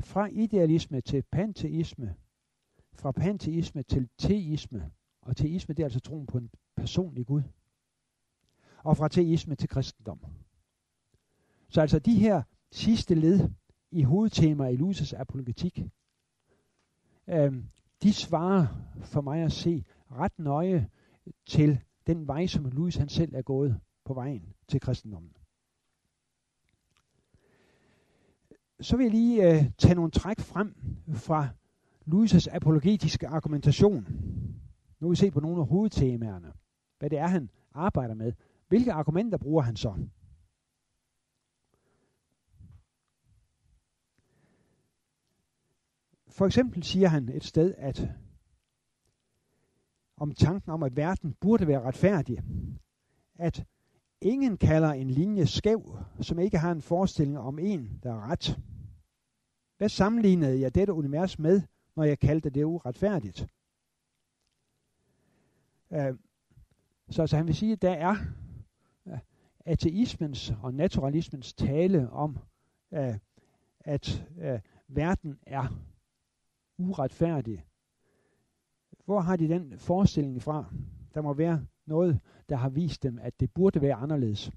[0.00, 2.14] fra idealisme til panteisme,
[2.92, 4.90] fra panteisme til teisme,
[5.22, 7.42] og teisme det er altså troen på en personlig Gud,
[8.84, 10.20] og fra teisme til kristendom.
[11.72, 13.50] Så altså de her sidste led
[13.90, 15.82] i hovedtemaer i Luthers apologetik,
[17.28, 17.54] øh,
[18.02, 18.66] de svarer
[19.00, 20.88] for mig at se ret nøje
[21.46, 25.32] til den vej, som Louis han selv er gået på vejen til kristendommen.
[28.80, 30.74] Så vil jeg lige øh, tage nogle træk frem
[31.12, 31.48] fra
[32.06, 34.06] Louis' apologetiske argumentation.
[35.00, 36.52] Nu vil vi se på nogle af hovedtemaerne.
[36.98, 38.32] Hvad det er, han arbejder med.
[38.68, 39.94] Hvilke argumenter bruger han så?
[46.32, 48.08] For eksempel siger han et sted, at
[50.16, 52.42] om tanken om, at verden burde være retfærdig,
[53.34, 53.66] at
[54.20, 58.58] ingen kalder en linje skæv, som ikke har en forestilling om en, der er ret.
[59.78, 61.62] Hvad sammenlignede jeg dette univers med,
[61.96, 63.46] når jeg kaldte det uretfærdigt?
[65.90, 66.18] Uh,
[67.10, 68.16] så altså, han vil sige, at der er
[69.06, 69.18] øh,
[69.60, 72.38] ateismens og naturalismens tale om,
[72.90, 73.14] uh,
[73.80, 74.24] at
[74.88, 75.91] verden er
[76.78, 77.64] uretfærdig.
[79.04, 80.74] Hvor har de den forestilling fra?
[81.14, 84.50] Der må være noget, der har vist dem, at det burde være anderledes.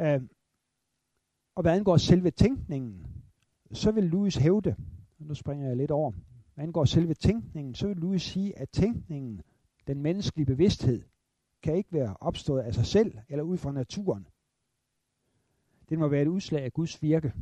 [0.00, 0.22] Øh,
[1.54, 3.06] og hvad angår selve tænkningen,
[3.72, 4.76] så vil Louis hævde,
[5.18, 6.12] nu springer jeg lidt over,
[6.54, 9.42] hvad angår selve tænkningen, så vil Louis sige, at tænkningen,
[9.86, 11.02] den menneskelige bevidsthed,
[11.62, 14.28] kan ikke være opstået af sig selv eller ud fra naturen.
[15.88, 17.32] Det må være et udslag af Guds virke.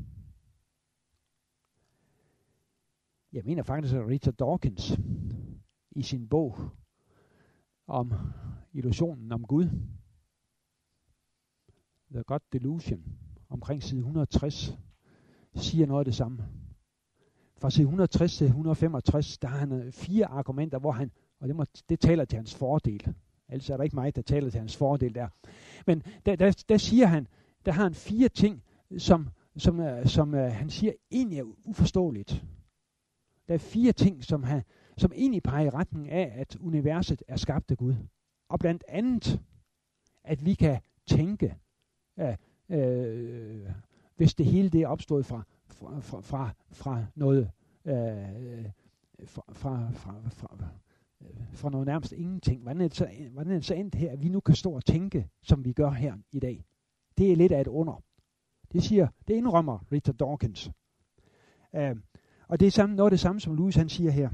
[3.33, 4.99] Jeg mener faktisk, at Richard Dawkins
[5.91, 6.59] i sin bog
[7.87, 8.13] om
[8.73, 9.69] illusionen om Gud,
[12.11, 13.05] The God Delusion,
[13.49, 14.79] omkring side 160,
[15.55, 16.49] siger noget af det samme.
[17.57, 21.57] Fra side 160 til 165, der har han øh, fire argumenter, hvor han, og det,
[21.57, 23.15] må, det taler til hans fordel.
[23.49, 25.29] Ellers er der ikke mig, der taler til hans fordel der.
[25.87, 27.29] Men der, der, der siger han,
[27.67, 28.63] der har han fire ting,
[28.99, 32.45] som, som, øh, som, som uh, han siger egentlig er uforståeligt.
[33.49, 34.63] Der er fire ting, som, han,
[34.97, 37.95] som egentlig peger i retning af, at universet er skabt af Gud.
[38.49, 39.41] Og blandt andet,
[40.25, 41.57] at vi kan tænke,
[42.17, 42.35] uh,
[42.69, 43.71] øh,
[44.17, 47.51] hvis det hele det er opstået fra, fra, fra, fra, fra noget
[47.85, 48.71] øh,
[49.25, 50.69] fra, fra, fra, fra,
[51.53, 52.63] fra noget nærmest ingenting.
[52.63, 54.73] Hvordan er, det så, hvordan er det så endt her, at vi nu kan stå
[54.73, 56.65] og tænke, som vi gør her i dag?
[57.19, 58.03] Det er lidt af et under.
[58.73, 60.71] Det siger, det indrømmer Richard Dawkins.
[61.75, 61.97] Øh,
[62.53, 64.31] og det er samme, noget af det samme, som Louis han siger her.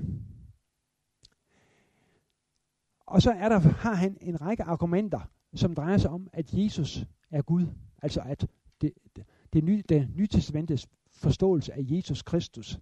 [3.06, 5.20] Og så er der, har han en række argumenter,
[5.54, 7.66] som drejer sig om, at Jesus er Gud.
[8.02, 8.46] Altså at
[8.80, 12.78] det, det, det, nye, det nye testamentets forståelse af Jesus Kristus,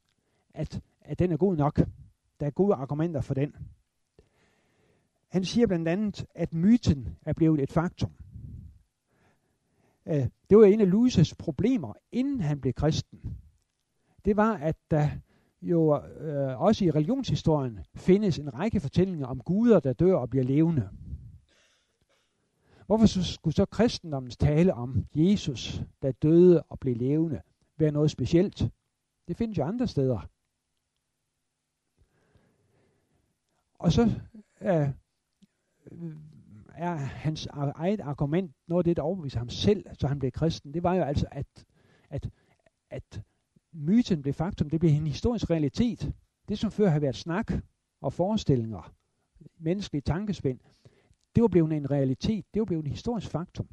[0.54, 1.76] at, at den er god nok.
[2.40, 3.56] Der er gode argumenter for den.
[5.28, 8.10] Han siger blandt andet, at myten er blevet et faktum.
[10.06, 13.36] Uh, det var en af Luises problemer, inden han blev kristen.
[14.24, 15.20] Det var, at da
[15.62, 20.44] jo øh, også i religionshistorien findes en række fortællinger om guder, der dør og bliver
[20.44, 20.88] levende.
[22.86, 27.40] Hvorfor skulle så kristendommens tale om Jesus, der døde og blev levende,
[27.76, 28.70] være noget specielt?
[29.28, 30.28] Det findes jo andre steder.
[33.78, 34.10] Og så
[34.60, 34.88] øh,
[36.74, 40.74] er hans eget argument, noget af det, der overbeviser ham selv, så han blev kristen,
[40.74, 41.64] det var jo altså, at,
[42.10, 42.28] at,
[42.90, 43.22] at
[43.76, 46.12] myten blev faktum, det blev en historisk realitet.
[46.48, 47.52] Det, som før havde været snak
[48.00, 48.94] og forestillinger,
[49.58, 50.58] menneskelige tankespænd,
[51.34, 53.68] det var blevet en realitet, det var blevet en historisk faktum.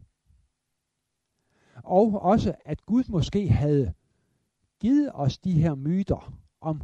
[1.83, 3.93] Og også, at Gud måske havde
[4.79, 6.81] givet os de her myter om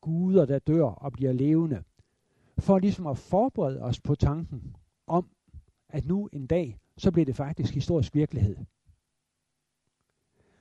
[0.00, 1.82] guder, der dør og bliver levende,
[2.58, 5.28] for ligesom at forberede os på tanken om,
[5.88, 8.56] at nu en dag, så bliver det faktisk historisk virkelighed.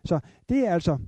[0.05, 0.99] Så det er altså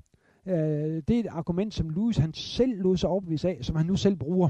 [0.46, 3.86] øh, det er et argument, som Louis han selv lod sig overbevise af, som han
[3.86, 4.50] nu selv bruger.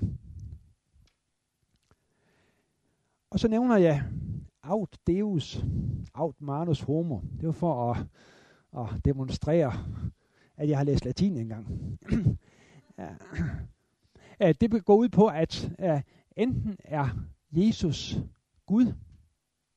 [3.30, 4.04] Og så nævner jeg
[4.64, 5.64] aut deus,
[6.14, 7.20] aut manus homo.
[7.40, 8.06] Det var for at,
[8.78, 9.74] at demonstrere,
[10.58, 11.68] at jeg har læst latin engang.
[14.40, 14.52] ja.
[14.52, 15.72] Det går ud på, at
[16.36, 17.10] enten er
[17.52, 18.18] Jesus
[18.66, 18.94] Gud,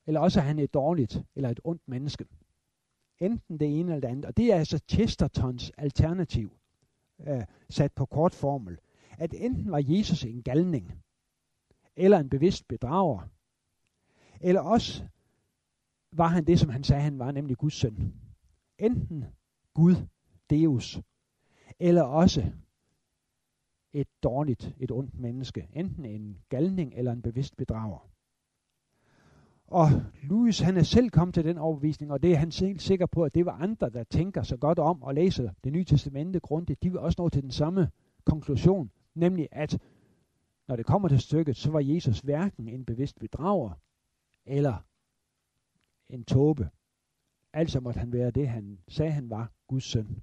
[0.06, 2.24] eller også er han et dårligt eller et ondt menneske.
[3.20, 4.24] Enten det ene eller det andet.
[4.24, 6.52] Og det er altså Chestertons alternativ,
[7.20, 8.78] øh, sat på kort formel.
[9.18, 11.02] At enten var Jesus en galning,
[11.96, 13.28] eller en bevidst bedrager,
[14.40, 15.04] eller også
[16.12, 18.14] var han det, som han sagde, han var, nemlig Guds søn.
[18.78, 19.24] Enten
[19.74, 19.94] Gud,
[20.50, 21.00] Deus,
[21.78, 22.52] eller også
[23.92, 25.68] et dårligt, et ondt menneske.
[25.72, 28.08] Enten en galning eller en bevidst bedrager.
[29.66, 29.88] Og
[30.22, 33.24] Louis, han er selv kommet til den overbevisning, og det er han helt sikker på,
[33.24, 36.82] at det var andre, der tænker så godt om og læser det nye testamente grundigt.
[36.82, 37.90] De vil også nå til den samme
[38.24, 39.78] konklusion, nemlig at
[40.68, 43.70] når det kommer til stykket, så var Jesus hverken en bevidst bedrager
[44.46, 44.76] eller
[46.08, 46.70] en tåbe.
[47.52, 50.22] Altså måtte han være det, han sagde, han var Guds søn.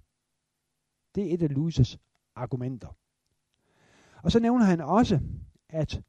[1.16, 1.98] Det er et af Louis'
[2.36, 2.98] argumenter.
[4.24, 5.20] Og så nævner han også,
[5.70, 6.02] at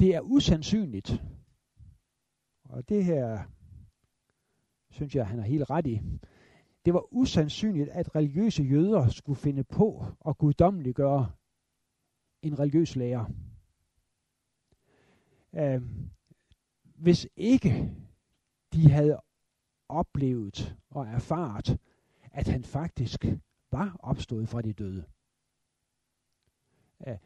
[0.00, 1.22] det er usandsynligt,
[2.70, 3.44] og det her
[4.90, 6.00] synes jeg, han har helt ret i.
[6.84, 11.32] Det var usandsynligt, at religiøse jøder skulle finde på at guddommeliggøre
[12.42, 13.24] en religiøs lærer.
[15.52, 15.82] Uh,
[16.82, 17.94] hvis ikke
[18.72, 19.20] de havde
[19.88, 21.78] oplevet og erfaret,
[22.32, 23.24] at han faktisk
[23.70, 25.04] var opstået fra de døde.
[26.98, 27.16] Uh,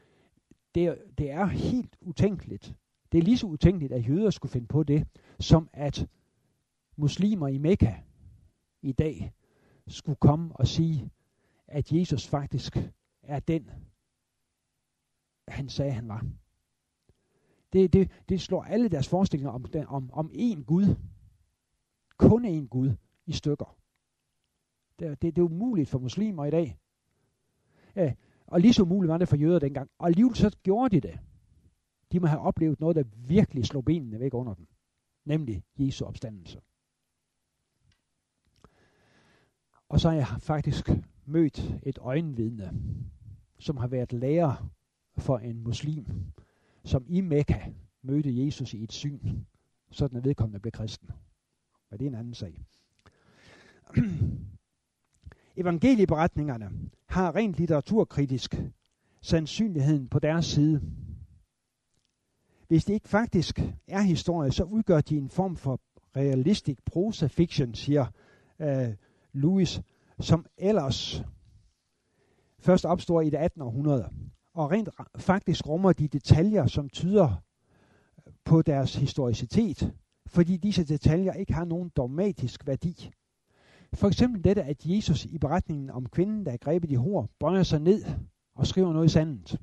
[0.74, 2.74] det, det er helt utænkeligt,
[3.14, 5.06] det er lige så utænkeligt, at jøder skulle finde på det,
[5.40, 6.08] som at
[6.96, 7.94] muslimer i Mekka
[8.82, 9.32] i dag
[9.86, 11.10] skulle komme og sige,
[11.66, 12.76] at Jesus faktisk
[13.22, 13.70] er den,
[15.48, 16.26] han sagde, han var.
[17.72, 20.96] Det, det, det slår alle deres forestillinger om, om, om én Gud,
[22.16, 22.92] kun én Gud,
[23.26, 23.76] i stykker.
[24.98, 26.78] Det, det, det er umuligt for muslimer i dag.
[27.96, 28.14] Ja,
[28.46, 29.90] og lige så umuligt var det for jøder dengang.
[29.98, 31.20] Og alligevel så gjorde de det
[32.14, 34.66] de må have oplevet noget, der virkelig slog benene væk under dem.
[35.24, 36.60] Nemlig Jesu opstandelse.
[39.88, 40.90] Og så har jeg faktisk
[41.26, 42.72] mødt et øjenvidne,
[43.58, 44.70] som har været lærer
[45.18, 46.06] for en muslim,
[46.84, 47.72] som i Mekka
[48.02, 49.44] mødte Jesus i et syn,
[49.90, 51.10] sådan at vedkommende blev kristen.
[51.90, 52.64] Men det er en anden sag.
[55.56, 58.54] Evangelieberetningerne har rent litteraturkritisk
[59.20, 60.80] sandsynligheden på deres side.
[62.68, 65.80] Hvis det ikke faktisk er historie, så udgør de en form for
[66.16, 68.06] realistisk prosa fiction, siger
[68.58, 68.94] øh,
[69.32, 69.80] Lewis,
[70.20, 71.22] som ellers
[72.58, 73.62] først opstår i det 18.
[73.62, 74.08] århundrede.
[74.54, 77.42] Og rent faktisk rummer de detaljer, som tyder
[78.26, 79.94] øh, på deres historicitet,
[80.26, 83.10] fordi disse detaljer ikke har nogen dogmatisk værdi.
[83.94, 87.62] For eksempel dette, at Jesus i beretningen om kvinden, der er grebet i hår, bøjer
[87.62, 88.04] sig ned
[88.54, 89.60] og skriver noget i sandet.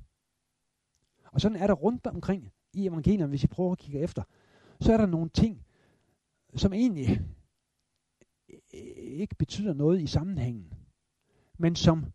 [1.32, 4.24] Og sådan er der rundt omkring i evangelierne, hvis I prøver at kigge efter,
[4.80, 5.66] så er der nogle ting,
[6.56, 7.22] som egentlig
[8.98, 10.74] ikke betyder noget i sammenhængen,
[11.58, 12.06] men som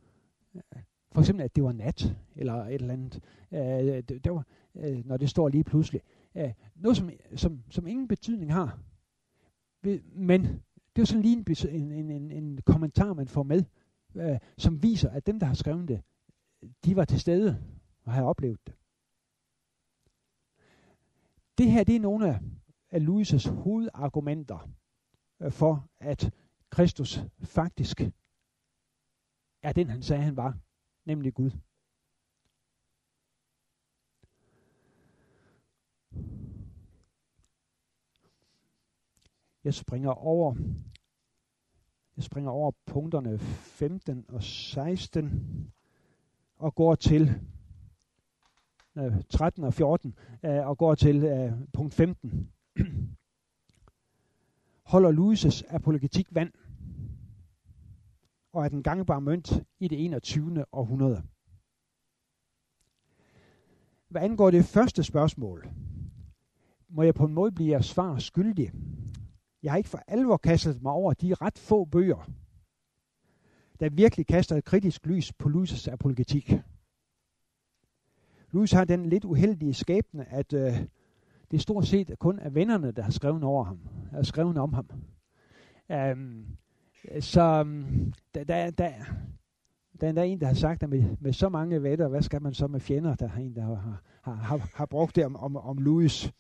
[0.55, 0.83] øh,
[1.17, 3.21] for eksempel, at det var nat, eller et eller andet.
[3.53, 6.01] Øh, det, det var, øh, når det står lige pludselig.
[6.35, 8.79] Øh, noget, som, som, som ingen betydning har.
[10.15, 10.63] Men
[10.97, 13.65] det er sådan lige en, en, en, en kommentar, man får med,
[14.15, 16.03] øh, som viser, at dem, der har skrevet det,
[16.85, 17.63] de var til stede
[18.05, 18.75] og har oplevet det.
[21.59, 22.41] Det her det er nogle af,
[22.91, 24.71] af Louis' hovedargumenter
[25.41, 26.35] øh, for, at
[26.71, 28.01] Kristus faktisk
[29.63, 30.59] er den, han sagde, han var,
[31.05, 31.51] nemlig Gud.
[39.65, 40.55] Jeg springer over
[42.17, 45.73] jeg springer over punkterne 15 og 16
[46.57, 47.41] og går til
[48.99, 52.51] øh, 13 og 14 øh, og går til øh, punkt 15.
[54.93, 56.53] Holder Louis' apologetik vand?
[58.53, 60.65] Og er den gangbare mønt i det 21.
[60.73, 61.23] århundrede?
[64.09, 65.69] Hvad angår det første spørgsmål,
[66.89, 68.73] må jeg på en måde blive svar skyldig.
[69.63, 72.31] Jeg har ikke for alvor kastet mig over de ret få bøger,
[73.81, 76.53] der virkelig kaster et kritisk lys på Louis' apologetik.
[78.57, 80.73] Louis har den lidt uheldige skæbne, at øh,
[81.51, 83.79] det stort set kun er vennerne, der har skrevet over ham,
[84.11, 84.87] har skrevet om ham.
[86.13, 86.47] Um,
[87.21, 88.93] så um, der, der, der,
[90.01, 92.55] der er en, der har sagt, at med, med så mange vætter, hvad skal man
[92.55, 93.15] så med fjender?
[93.15, 96.33] Der er en, der har, har, har, har brugt det om, om, om Louis.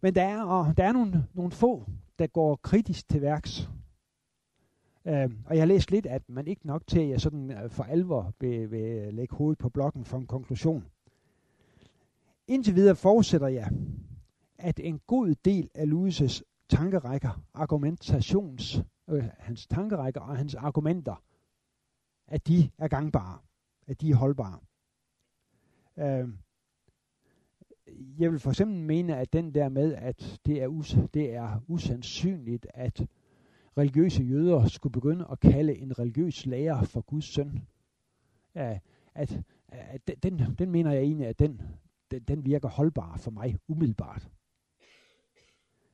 [0.00, 1.84] Men der er, og der er nogle, nogle få,
[2.18, 3.70] der går kritisk til værks.
[5.04, 5.12] Uh,
[5.46, 7.70] og jeg har læst lidt af dem, men ikke nok til, at jeg sådan øh,
[7.70, 10.84] for alvor vil, vil lægge hovedet på blokken for en konklusion.
[12.48, 13.70] Indtil videre forudsætter jeg,
[14.58, 21.22] at en god del af Louis' tankerækker, argumentations, øh, hans tankerækker og hans argumenter,
[22.26, 23.38] at de er gangbare,
[23.86, 24.58] at de er holdbare.
[25.96, 26.28] Øh,
[28.18, 31.60] jeg vil for eksempel mene, at den der med, at det er, us, det er
[31.68, 33.06] usandsynligt, at
[33.78, 37.66] religiøse jøder skulle begynde at kalde en religiøs lærer for Guds søn,
[38.54, 38.80] at,
[39.14, 41.62] at, at den, den mener jeg egentlig, at den,
[42.12, 44.28] den, den virker holdbar for mig umiddelbart.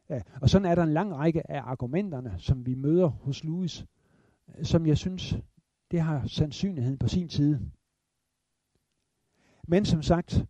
[0.08, 3.84] Ja, og sådan er der en lang række af argumenterne, som vi møder hos Louis,
[4.62, 5.38] som jeg synes,
[5.90, 7.70] det har sandsynligheden på sin side.
[9.68, 10.46] Men som sagt,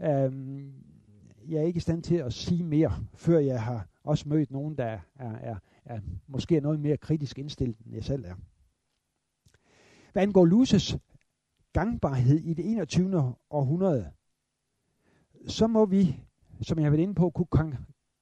[0.00, 0.72] øhm,
[1.48, 4.78] jeg er ikke i stand til at sige mere, før jeg har også mødt nogen,
[4.78, 8.34] der er, er, er måske noget mere kritisk indstillet, end jeg selv er.
[10.12, 10.98] Hvad angår Luces
[11.72, 13.34] gangbarhed i det 21.
[13.50, 14.10] århundrede,
[15.46, 16.20] så må vi,
[16.60, 17.78] som jeg har været inde på, kunne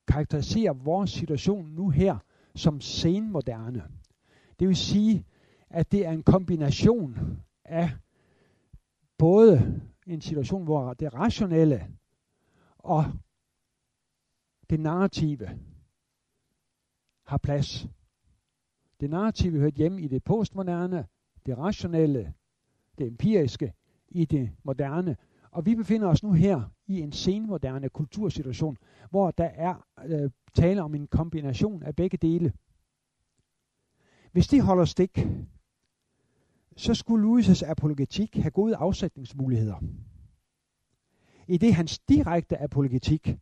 [0.09, 2.19] karakterisere vores situation nu her
[2.55, 3.83] som senmoderne.
[4.59, 5.25] Det vil sige,
[5.71, 7.17] at det er en kombination
[7.65, 7.91] af
[9.19, 11.87] både en situation, hvor det rationelle
[12.79, 13.05] og
[14.71, 15.49] det narrative
[17.27, 17.87] har plads.
[19.01, 21.07] Det narrative hører hjemme i det postmoderne,
[21.47, 22.35] det rationelle,
[22.99, 23.73] det empiriske
[24.09, 25.17] i det moderne.
[25.51, 28.77] Og vi befinder os nu her i en senmoderne kultursituation,
[29.11, 32.53] hvor der er øh, tale om en kombination af begge dele.
[34.33, 35.27] Hvis de holder stik,
[36.77, 39.77] så skulle Louis' apologetik have gode afsætningsmuligheder.
[41.49, 43.39] I det hans direkte apologetik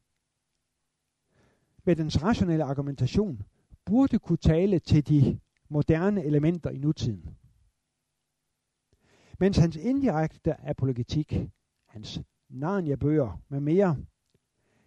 [1.85, 3.43] med dens rationelle argumentation
[3.85, 7.37] burde kunne tale til de moderne elementer i nutiden.
[9.39, 11.51] Mens hans indirekte apologetik,
[11.89, 13.97] hans Narnia-bøger med mere,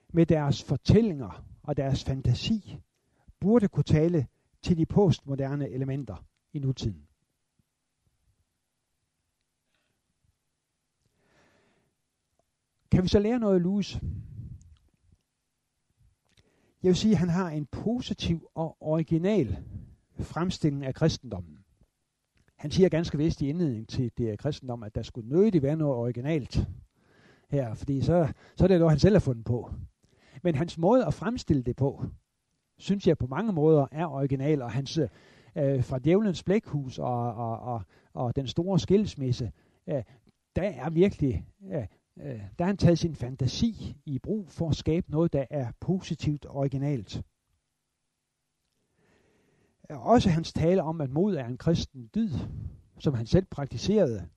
[0.10, 2.80] med deres fortællinger og deres fantasi,
[3.39, 4.28] burde kunne tale
[4.62, 7.08] til de postmoderne elementer i nutiden.
[12.91, 13.99] Kan vi så lære noget af Louis?
[16.84, 19.64] Jeg vil sige, at han har en positiv og original
[20.20, 21.66] fremstilling af kristendommen.
[22.56, 25.95] Han siger ganske vist i indledningen til det kristendom, at der skulle nødigt være noget
[25.95, 26.68] originalt
[27.52, 29.72] her, fordi så, så er det noget, han selv har fundet på.
[30.43, 32.06] Men hans måde at fremstille det på,
[32.78, 34.99] synes jeg på mange måder er original, og hans
[35.56, 37.82] øh, fra djævelens blækhus og, og, og,
[38.14, 39.52] og den store skilsmisse,
[39.88, 40.04] øh,
[40.56, 41.88] der er virkelig, øh,
[42.20, 45.72] øh, der har han taget sin fantasi i brug for at skabe noget, der er
[45.80, 47.24] positivt og originalt.
[49.89, 52.32] Også hans tale om, at mod er en kristen dyd,
[52.99, 54.28] som han selv praktiserede,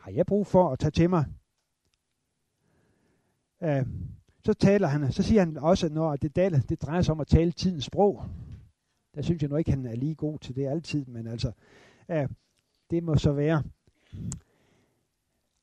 [0.00, 1.24] har jeg brug for at tage til mig.
[3.64, 3.86] Øh,
[4.44, 7.20] så taler han, så siger han også, at når det, daler, det drejer sig om
[7.20, 8.24] at tale tidens sprog,
[9.14, 11.52] der synes jeg nu ikke, han er lige god til det altid, men altså,
[12.10, 12.28] øh,
[12.90, 13.62] det må så være.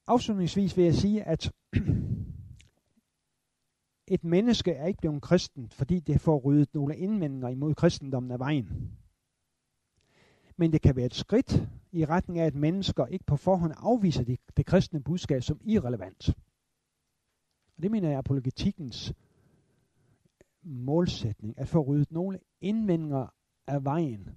[0.07, 1.51] Afslutningsvis vil jeg sige, at
[4.15, 8.39] et menneske er ikke blevet kristen, fordi det får ryddet nogle indvendinger imod kristendommen af
[8.39, 8.91] vejen.
[10.57, 14.23] Men det kan være et skridt i retning af, at mennesker ikke på forhånd afviser
[14.23, 16.35] det, det kristne budskab som irrelevant.
[17.81, 19.13] Og det mener jeg er apologetikkens
[20.63, 23.27] målsætning, at få ryddet nogle indvendinger
[23.67, 24.29] af vejen,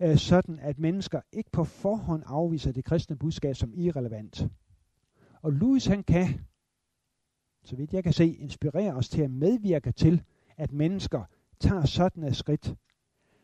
[0.00, 4.48] øh, sådan at mennesker ikke på forhånd afviser det kristne budskab som irrelevant.
[5.40, 6.26] Og Louis han kan,
[7.62, 10.22] så vidt jeg kan se, inspirere os til at medvirke til,
[10.56, 11.24] at mennesker
[11.60, 12.74] tager sådan et skridt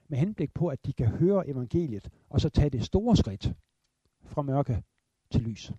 [0.09, 3.55] med henblik på, at de kan høre evangeliet, og så tage det store skridt
[4.24, 4.83] fra mørke
[5.31, 5.72] til lys.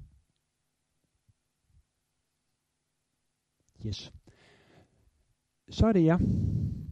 [3.85, 4.11] Yes.
[5.69, 6.17] Så er det jer,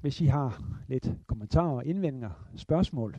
[0.02, 3.18] hvis I har lidt kommentarer, indvendinger, spørgsmål.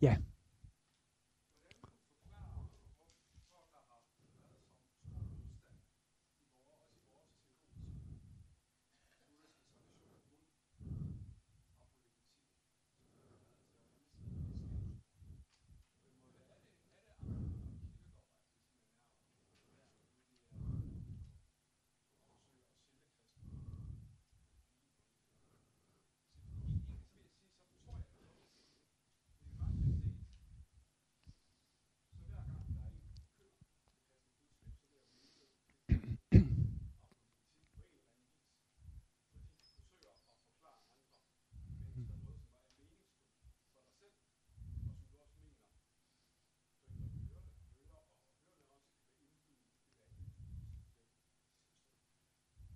[0.00, 0.16] Ja.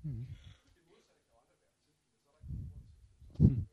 [0.07, 0.27] Mm.
[3.39, 3.67] Mm.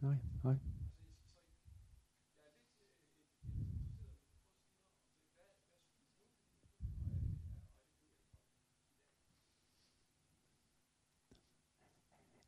[0.00, 0.54] Nej, nej.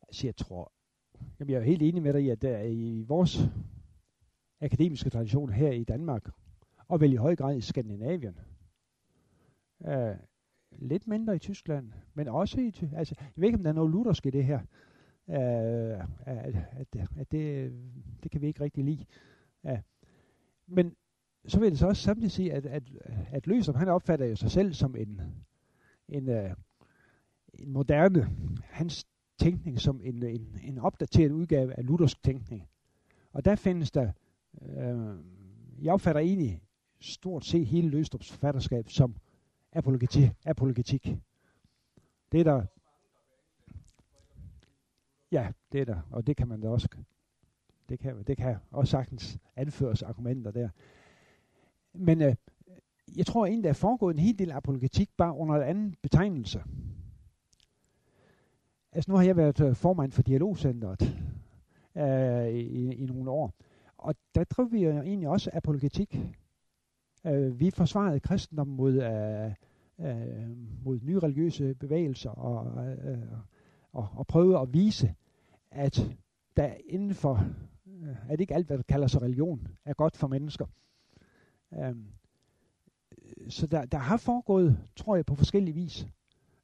[0.07, 0.73] Altså, jeg tror,
[1.39, 3.37] jamen jeg er helt enig med dig i, at der i vores
[4.61, 6.29] akademiske tradition her i Danmark,
[6.87, 8.39] og vel i høj grad i Skandinavien,
[9.85, 10.28] øh,
[10.71, 13.91] lidt mindre i Tyskland, men også i, altså, jeg ved ikke, om der er noget
[13.91, 14.59] luthersk i det her,
[15.27, 15.35] uh,
[16.25, 17.73] at, at, at det,
[18.23, 19.05] det kan vi ikke rigtig lide.
[19.63, 19.77] Uh,
[20.67, 20.95] men
[21.47, 22.83] så vil det så også samtidig sige, at, at,
[23.31, 25.21] at Løsum, han opfatter jo sig selv som en,
[26.09, 26.51] en, uh,
[27.53, 28.29] en moderne,
[28.63, 29.07] hans
[29.37, 32.67] tænkning som en, en, en opdateret udgave af luthersk tænkning.
[33.31, 34.11] Og der findes der,
[34.53, 35.15] uh,
[35.81, 36.61] jeg opfatter egentlig
[36.99, 39.15] stort set hele Løstrup's forfatterskab som
[39.73, 40.31] apologetik.
[40.45, 41.17] apologetik.
[42.31, 42.65] Det er der...
[45.31, 46.87] Ja, det er der, og det kan man da også...
[47.89, 50.69] Det kan, det kan også sagtens anføres argumenter der.
[51.93, 52.35] Men øh,
[53.17, 56.63] jeg tror egentlig, der er foregået en hel del apologetik bare under en anden betegnelse.
[58.91, 61.01] Altså nu har jeg været øh, formand for Dialogcenteret
[61.95, 63.53] øh, i, i nogle år,
[63.97, 66.19] og der drev vi jo egentlig også apologetik
[67.25, 69.51] Øh, vi forsvarede kristendommen mod, øh,
[70.07, 70.49] øh,
[70.83, 73.17] mod nye religiøse bevægelser og, øh,
[73.93, 75.15] og, og prøvede at vise,
[75.71, 76.15] at
[76.57, 77.45] der inden for,
[77.87, 80.65] øh, at ikke alt, hvad der kalder sig religion, er godt for mennesker.
[81.73, 81.95] Øh,
[83.49, 86.07] så der, der har foregået, tror jeg, på forskellige vis.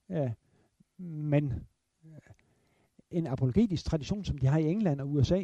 [0.10, 0.32] Øh,
[0.97, 1.53] men
[2.06, 2.20] øh,
[3.12, 5.43] en apologetisk tradition, som de har i England og USA,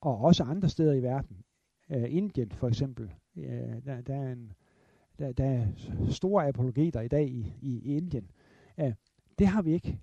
[0.00, 1.44] og også andre steder i verden,
[1.90, 4.52] øh, Indien for eksempel, øh, der, der, er en,
[5.18, 5.66] der, der er
[6.10, 8.30] store apologeter i dag i, i, Indien.
[8.78, 8.94] Øh,
[9.38, 10.00] det har vi ikke.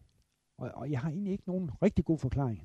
[0.57, 2.63] Og, og jeg har egentlig ikke nogen rigtig god forklaring.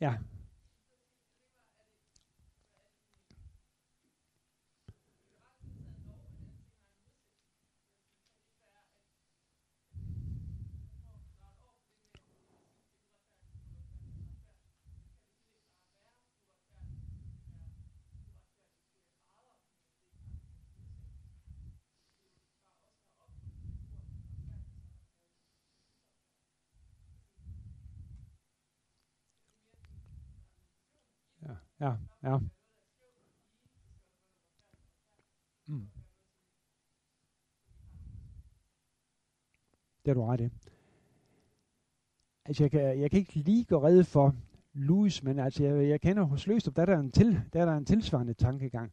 [0.00, 0.14] Ja.
[31.80, 31.92] Ja,
[32.22, 32.38] ja.
[35.68, 35.88] Mm.
[40.04, 40.50] Det er du ret i.
[42.44, 44.36] Altså, jeg kan, jeg kan ikke lige gå redde for
[44.72, 47.64] Louis, men altså, jeg, jeg kender hos Løstrup, der er der en, til, der er
[47.64, 48.92] der en tilsvarende tankegang.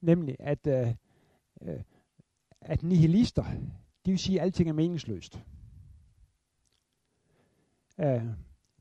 [0.00, 0.94] Nemlig, at, øh,
[1.62, 1.82] øh,
[2.60, 3.44] at nihilister,
[4.06, 5.44] de vil sige, at alting er meningsløst.
[8.00, 8.24] Øh,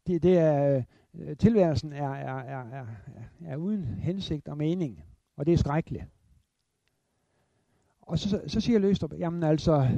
[0.07, 0.83] det, det er,
[1.19, 2.85] øh, tilværelsen er, er, er, er,
[3.45, 5.03] er uden hensigt og mening,
[5.37, 6.05] og det er skrækkeligt.
[8.01, 9.89] Og så, så, så siger Løstrup, jamen altså,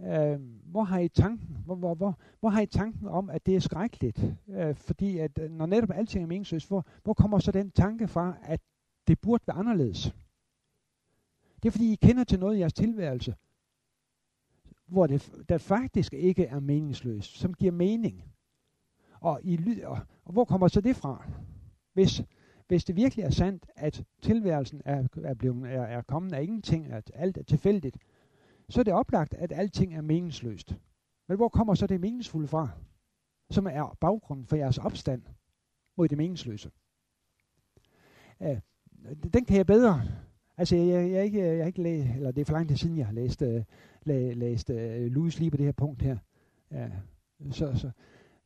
[0.00, 3.56] øh, hvor har I tanken, hvor, hvor, hvor, hvor har I tanken om, at det
[3.56, 4.24] er skrækkeligt?
[4.48, 8.08] Øh, fordi at øh, når netop alting er meningsløst, hvor, hvor kommer så den tanke
[8.08, 8.60] fra, at
[9.06, 10.14] det burde være anderledes?
[11.62, 13.34] Det er fordi, I kender til noget i jeres tilværelse,
[14.86, 18.24] hvor det der faktisk ikke er meningsløst, som giver mening.
[19.22, 21.26] Og, i, og, og hvor kommer så det fra?
[21.92, 22.22] Hvis,
[22.68, 26.86] hvis det virkelig er sandt, at tilværelsen er, er, blevet, er, er kommet af ingenting,
[26.86, 27.98] at alt er tilfældigt,
[28.68, 30.76] så er det oplagt, at alting er meningsløst.
[31.28, 32.68] Men hvor kommer så det meningsfulde fra,
[33.50, 35.22] som er baggrunden for jeres opstand
[35.96, 36.70] mod det meningsløse?
[38.40, 38.56] Uh,
[39.32, 40.02] den kan jeg bedre.
[40.56, 42.98] Altså, jeg, jeg, jeg, ikke, jeg ikke læ- eller det er for lang tid siden,
[42.98, 43.62] jeg har læst, uh,
[44.02, 46.16] læ, læst øh, uh, Louis lige på det her punkt her.
[46.70, 46.90] Ja,
[47.50, 47.90] så, så,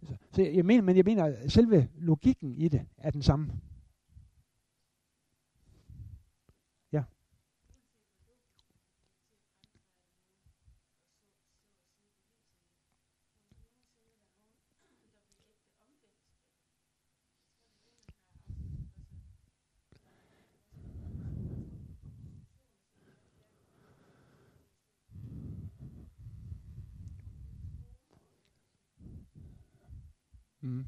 [0.03, 3.49] så, så jeg mener, men jeg mener, at selve logikken i det er den samme.
[30.67, 30.85] Mm.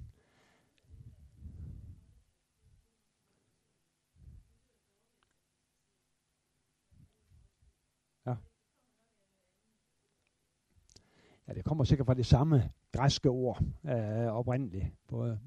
[8.27, 8.37] Ja.
[11.49, 14.87] Ja, det kommer sikkert fra det samme græske ord øh, oprindeligt.
[15.09, 15.41] Både,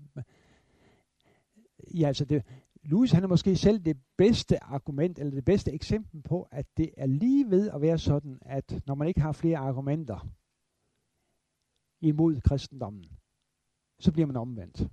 [1.94, 2.44] ja, altså det,
[2.84, 6.94] Louis han er måske selv det bedste argument, eller det bedste eksempel på, at det
[6.98, 10.28] er lige ved at være sådan, at når man ikke har flere argumenter
[12.02, 13.21] imod kristendommen,
[14.04, 14.88] så bliver man omvendt.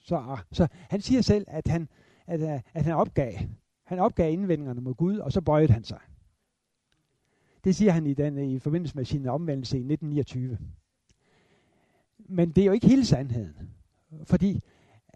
[0.00, 1.88] Så, ah, så han siger selv, at han,
[2.26, 3.32] at, øh, at han opgav.
[3.84, 6.00] Han opgav indvendingerne mod Gud, og så bøjede han sig.
[7.64, 10.58] Det siger han i, den, i forbindelse med sin omvendelse i 1929.
[12.18, 13.70] Men det er jo ikke hele sandheden.
[14.24, 14.60] Fordi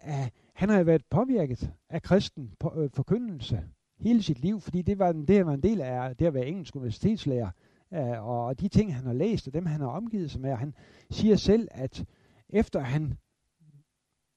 [0.07, 3.63] uh, han har jo været påvirket af kristen på, øh, forkyndelse
[3.99, 6.75] hele sit liv, fordi det var, det var en del af det at være engelsk
[6.75, 7.49] universitetslærer.
[7.91, 10.73] Uh, og de ting, han har læst, og dem, han har omgivet sig med, han
[11.09, 12.05] siger selv, at
[12.49, 13.17] efter han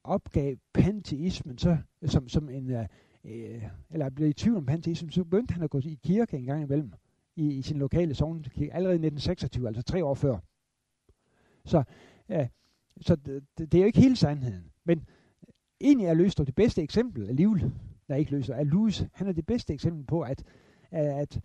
[0.05, 1.76] opgav panteismen så,
[2.07, 2.86] som, som en, øh,
[3.24, 6.44] øh eller blev i tvivl om panteismen, så begyndte han at gå i kirke en
[6.44, 6.92] gang imellem
[7.36, 10.38] i, i sin lokale sovnkirke, allerede i 1926, altså tre år før.
[11.64, 11.82] Så,
[12.28, 12.48] øh,
[13.01, 14.70] så det, det er jo ikke hele sandheden.
[14.84, 15.05] Men
[15.80, 17.72] egentlig er Løstrup det bedste eksempel alligevel,
[18.09, 20.44] der ikke løser, er Louis, han er det bedste eksempel på, at,
[20.90, 21.40] at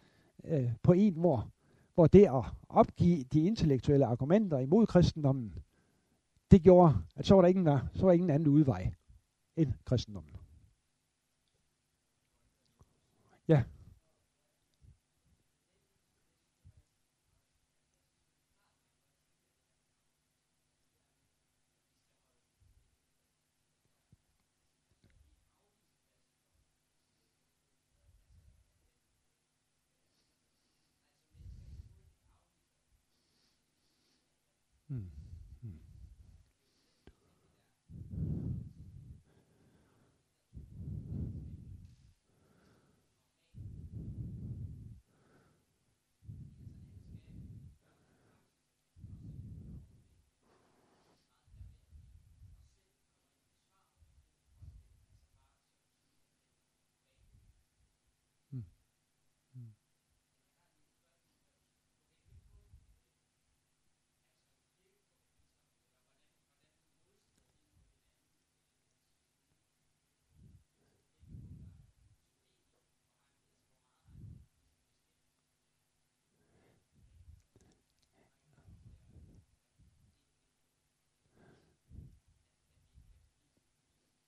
[0.45, 1.49] øh, på en, hvor,
[1.95, 5.53] hvor det at opgive de intellektuelle argumenter imod kristendommen,
[6.52, 8.93] det gjorde, at så var der ingen, der, så var ingen anden udvej
[9.56, 10.36] end kristendommen.
[13.48, 13.64] Ja.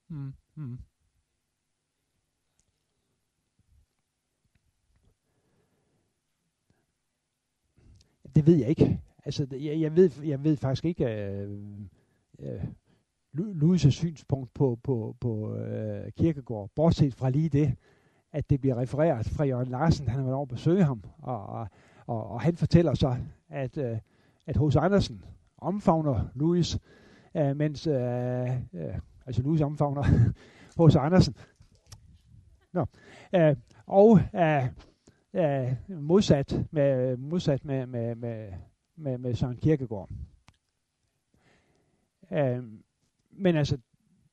[0.10, 0.34] Mm.
[0.56, 0.78] Mm.
[8.36, 9.02] Det ved jeg ikke.
[9.26, 11.50] Altså, jeg, jeg, ved, jeg ved faktisk ikke øh,
[12.40, 12.64] øh,
[13.38, 17.76] Louis' synspunkt på, på, på øh, Kirkegård, bortset fra lige det,
[18.32, 21.46] at det bliver refereret fra Jørgen Larsen, han har været over at besøge ham, og,
[21.46, 21.68] og,
[22.08, 23.18] og, og han fortæller så,
[23.50, 23.98] at, øh,
[24.46, 24.76] at H.C.
[24.76, 25.26] Andersen
[25.58, 26.80] omfavner Louis,
[27.36, 30.04] øh, mens øh, øh, altså Louis omfavner
[30.78, 31.36] hos Andersen.
[32.74, 32.86] Nå.
[33.36, 33.56] Øh,
[33.86, 34.66] og øh,
[35.34, 38.54] øh, modsat med modsat med med med
[38.96, 40.10] med, med Søren Kierkegaard.
[42.32, 42.64] Øh,
[43.32, 43.78] men altså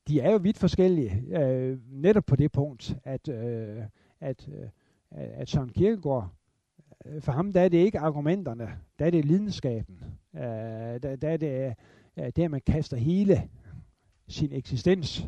[0.09, 3.83] de er jo vidt forskellige øh, netop på det punkt at øh,
[4.21, 4.69] at øh,
[5.13, 6.29] at Søren Kierkegaard
[7.07, 10.05] øh, for ham der er det ikke argumenterne, der er det lidenskaben.
[10.35, 10.43] Øh,
[11.03, 11.75] der, der er det
[12.17, 13.49] øh, det at man kaster hele
[14.29, 15.27] sin eksistens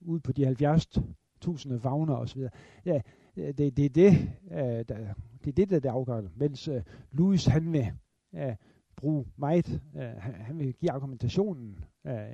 [0.00, 2.42] ud på de 70.000 vagner osv.
[2.84, 3.00] Ja,
[3.36, 5.14] øh, det, det, er det, øh, der,
[5.44, 6.30] det er det, der er det afgørende.
[6.36, 7.92] Mens øh, Louis, han vil
[8.32, 8.54] uh,
[8.96, 9.80] bruge meget,
[10.20, 11.84] han vil give argumentationen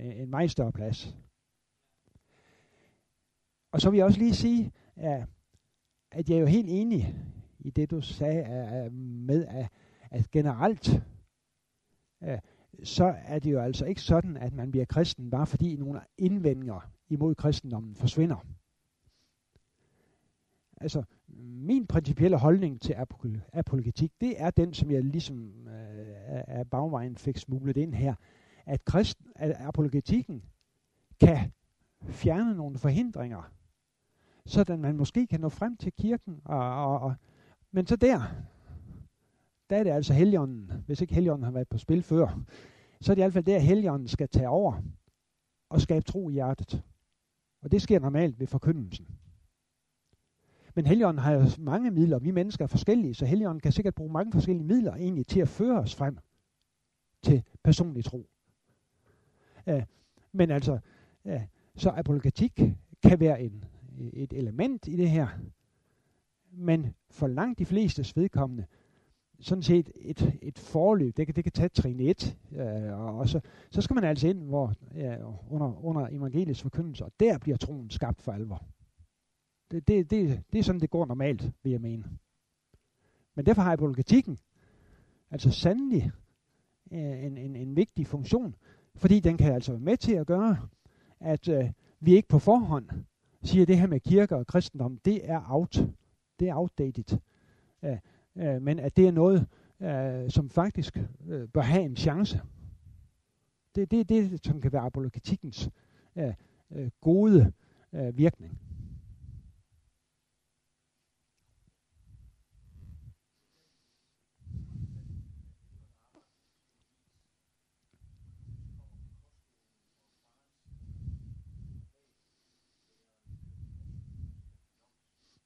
[0.00, 1.16] en meget større plads.
[3.72, 5.26] Og så vil jeg også lige sige, at,
[6.10, 7.14] at jeg er jo helt enig
[7.58, 9.68] i det, du sagde med, at,
[10.10, 11.02] at generelt,
[12.82, 16.90] så er det jo altså ikke sådan, at man bliver kristen, bare fordi nogle indvendinger
[17.08, 18.46] imod kristendommen forsvinder.
[20.80, 21.02] Altså,
[21.38, 22.94] min principielle holdning til
[23.52, 28.14] apologetik, det er den, som jeg ligesom øh, af bagvejen fik smuglet ind her,
[28.66, 30.42] at, kristen, at apologetikken
[31.20, 31.52] kan
[32.08, 33.52] fjerne nogle forhindringer,
[34.46, 36.40] så man måske kan nå frem til kirken.
[36.44, 37.14] Og, og, og,
[37.72, 38.20] men så der,
[39.70, 42.40] der er det altså Helligånden, hvis ikke Helligånden har været på spil før,
[43.00, 44.82] så er det i hvert fald der, Helligånden skal tage over
[45.68, 46.82] og skabe tro i hjertet.
[47.62, 49.06] Og det sker normalt ved forkyndelsen.
[50.74, 53.94] Men Helligånden har jo mange midler, og vi mennesker er forskellige, så Helligånden kan sikkert
[53.94, 56.18] bruge mange forskellige midler egentlig til at føre os frem
[57.22, 58.26] til personlig tro.
[59.66, 59.82] Uh,
[60.32, 60.78] men altså,
[61.24, 61.42] uh,
[61.76, 62.60] så apologetik
[63.02, 63.64] kan være en,
[64.12, 65.28] et element i det her,
[66.50, 68.66] men for langt de fleste vedkommende,
[69.40, 73.40] sådan set et, et forløb, det kan, det kan tage trin 1, øh, og så,
[73.70, 75.16] så skal man altså ind hvor, ja,
[75.50, 78.62] under, under evangeliets forkyndelse, og der bliver troen skabt for alvor.
[79.70, 82.04] Det, det, det, det er sådan, det går normalt, vil jeg mene.
[83.34, 84.38] Men derfor har apologetikken
[85.30, 86.10] altså sandelig
[86.92, 88.54] øh, en, en, en vigtig funktion,
[88.94, 90.68] fordi den kan altså være med til at gøre,
[91.20, 91.70] at øh,
[92.00, 92.88] vi ikke på forhånd
[93.42, 95.78] siger, at det her med kirke og kristendom, det er out.
[96.40, 97.18] Det er outdated.
[97.84, 97.98] Øh,
[98.36, 99.46] øh, men at det er noget,
[99.80, 102.40] øh, som faktisk øh, bør have en chance.
[103.74, 105.70] Det er det, det, som kan være apologetikkens
[106.16, 106.34] øh,
[106.70, 107.52] øh, gode
[107.92, 108.58] øh, virkning.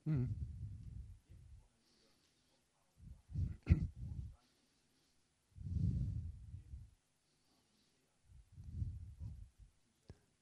[0.07, 0.29] Mm.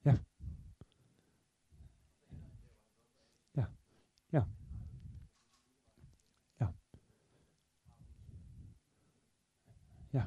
[0.05, 0.17] Ja.
[3.57, 3.65] Ja.
[4.33, 4.43] Ja.
[6.59, 6.67] Ja.
[10.13, 10.23] Ja.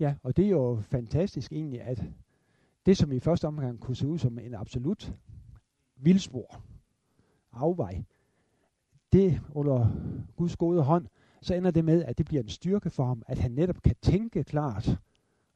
[0.00, 2.04] Ja, og det er jo fantastisk egentlig, at
[2.86, 5.12] det, som i første omgang kunne se ud som en absolut
[5.96, 6.62] vildspor,
[7.52, 8.04] afvej,
[9.12, 9.90] det under
[10.36, 11.06] Guds gode hånd,
[11.42, 13.96] så ender det med, at det bliver en styrke for ham, at han netop kan
[14.02, 15.00] tænke klart,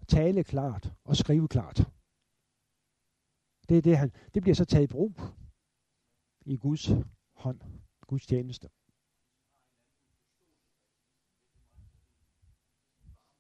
[0.08, 1.90] tale klart og skrive klart.
[3.68, 5.14] Det, er det, han, det bliver så taget i brug
[6.46, 6.90] i Guds
[7.32, 7.60] hånd,
[8.06, 8.68] Guds tjeneste.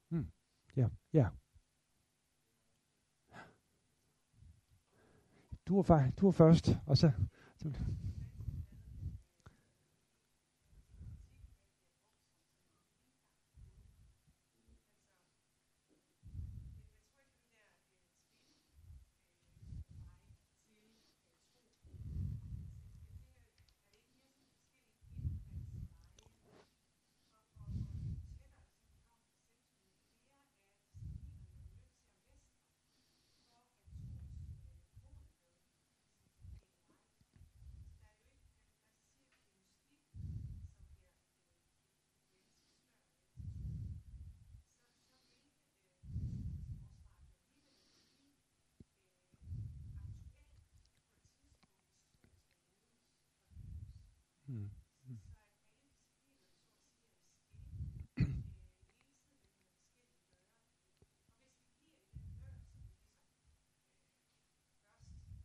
[0.08, 0.26] Hmm.
[0.76, 1.28] Ja, ja.
[5.68, 7.10] Du er, du er først, og så...
[7.56, 7.72] så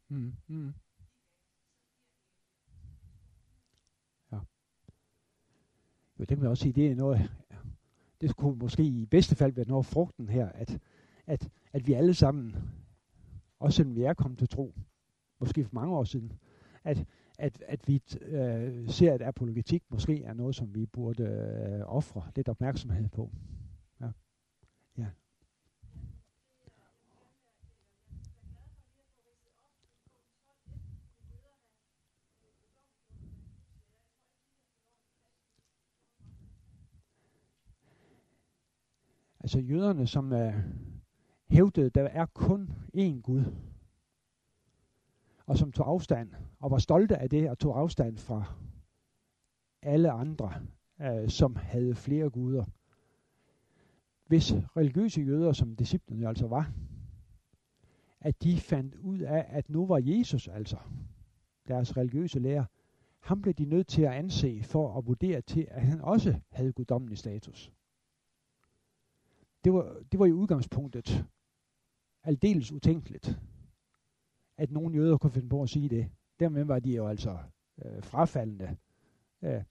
[0.10, 0.34] Mm.
[0.47, 0.74] Mm.
[4.32, 4.38] Ja.
[6.20, 7.32] Jo, det kan man også sige, det er noget,
[8.22, 10.80] det kunne måske i bedste fald være noget frugten her, at,
[11.28, 12.55] at, at vi alle sammen,
[13.60, 14.74] også selvom vi er kommet til tro,
[15.39, 16.34] måske for mange år siden,
[16.84, 17.05] at,
[17.38, 22.32] at, at vi øh, ser, at apologetik måske er noget, som vi burde øh, ofre
[22.36, 23.32] lidt opmærksomhed på.
[24.01, 24.12] Ja.
[24.97, 25.08] ja.
[39.48, 40.54] Altså jøderne, som øh,
[41.50, 43.43] hævdede, der er kun én Gud,
[45.45, 46.30] og som tog afstand,
[46.60, 48.54] og var stolte af det, og tog afstand fra
[49.82, 50.54] alle andre,
[51.02, 52.66] øh, som havde flere guder.
[54.26, 56.72] Hvis religiøse jøder, som disciplene altså var,
[58.22, 60.78] at de fandt ud af, at nu var Jesus altså,
[61.68, 62.66] deres religiøse lærer,
[63.20, 66.74] ham blev de nødt til at anse for at vurdere til, at han også havde
[66.74, 67.72] guddommelig status.
[69.68, 71.26] Det var, det var i udgangspunktet
[72.24, 73.39] aldeles utænkeligt,
[74.57, 76.09] at nogen jøder kunne finde på at sige det.
[76.39, 77.38] Dermed var de jo altså
[77.86, 78.78] øh, frafaldende
[79.41, 79.63] øh,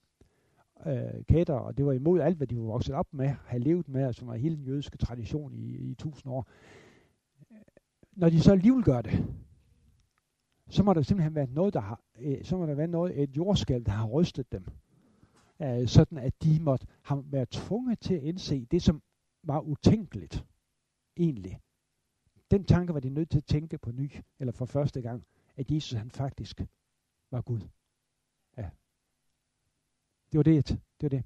[0.85, 3.87] øh, kætter, og det var imod alt, hvad de var vokset op med, have levet
[3.87, 6.47] med, altså som var hele den jødiske tradition i, i tusind år.
[8.11, 9.25] Når de så alligevel gør det,
[10.69, 13.37] så må der simpelthen være noget, der har, øh, så må der være noget, et
[13.37, 14.65] jordskæld, der har rystet dem.
[15.61, 19.01] Øh, sådan at de måtte have været tvunget til at indse det, som
[19.47, 20.45] var utænkeligt,
[21.17, 21.61] egentlig.
[22.51, 25.25] Den tanke var de nødt til at tænke på ny, eller for første gang,
[25.55, 26.61] at Jesus han faktisk
[27.31, 27.61] var Gud.
[28.57, 28.69] Ja.
[30.31, 30.67] Det var det.
[30.67, 31.23] Det var det.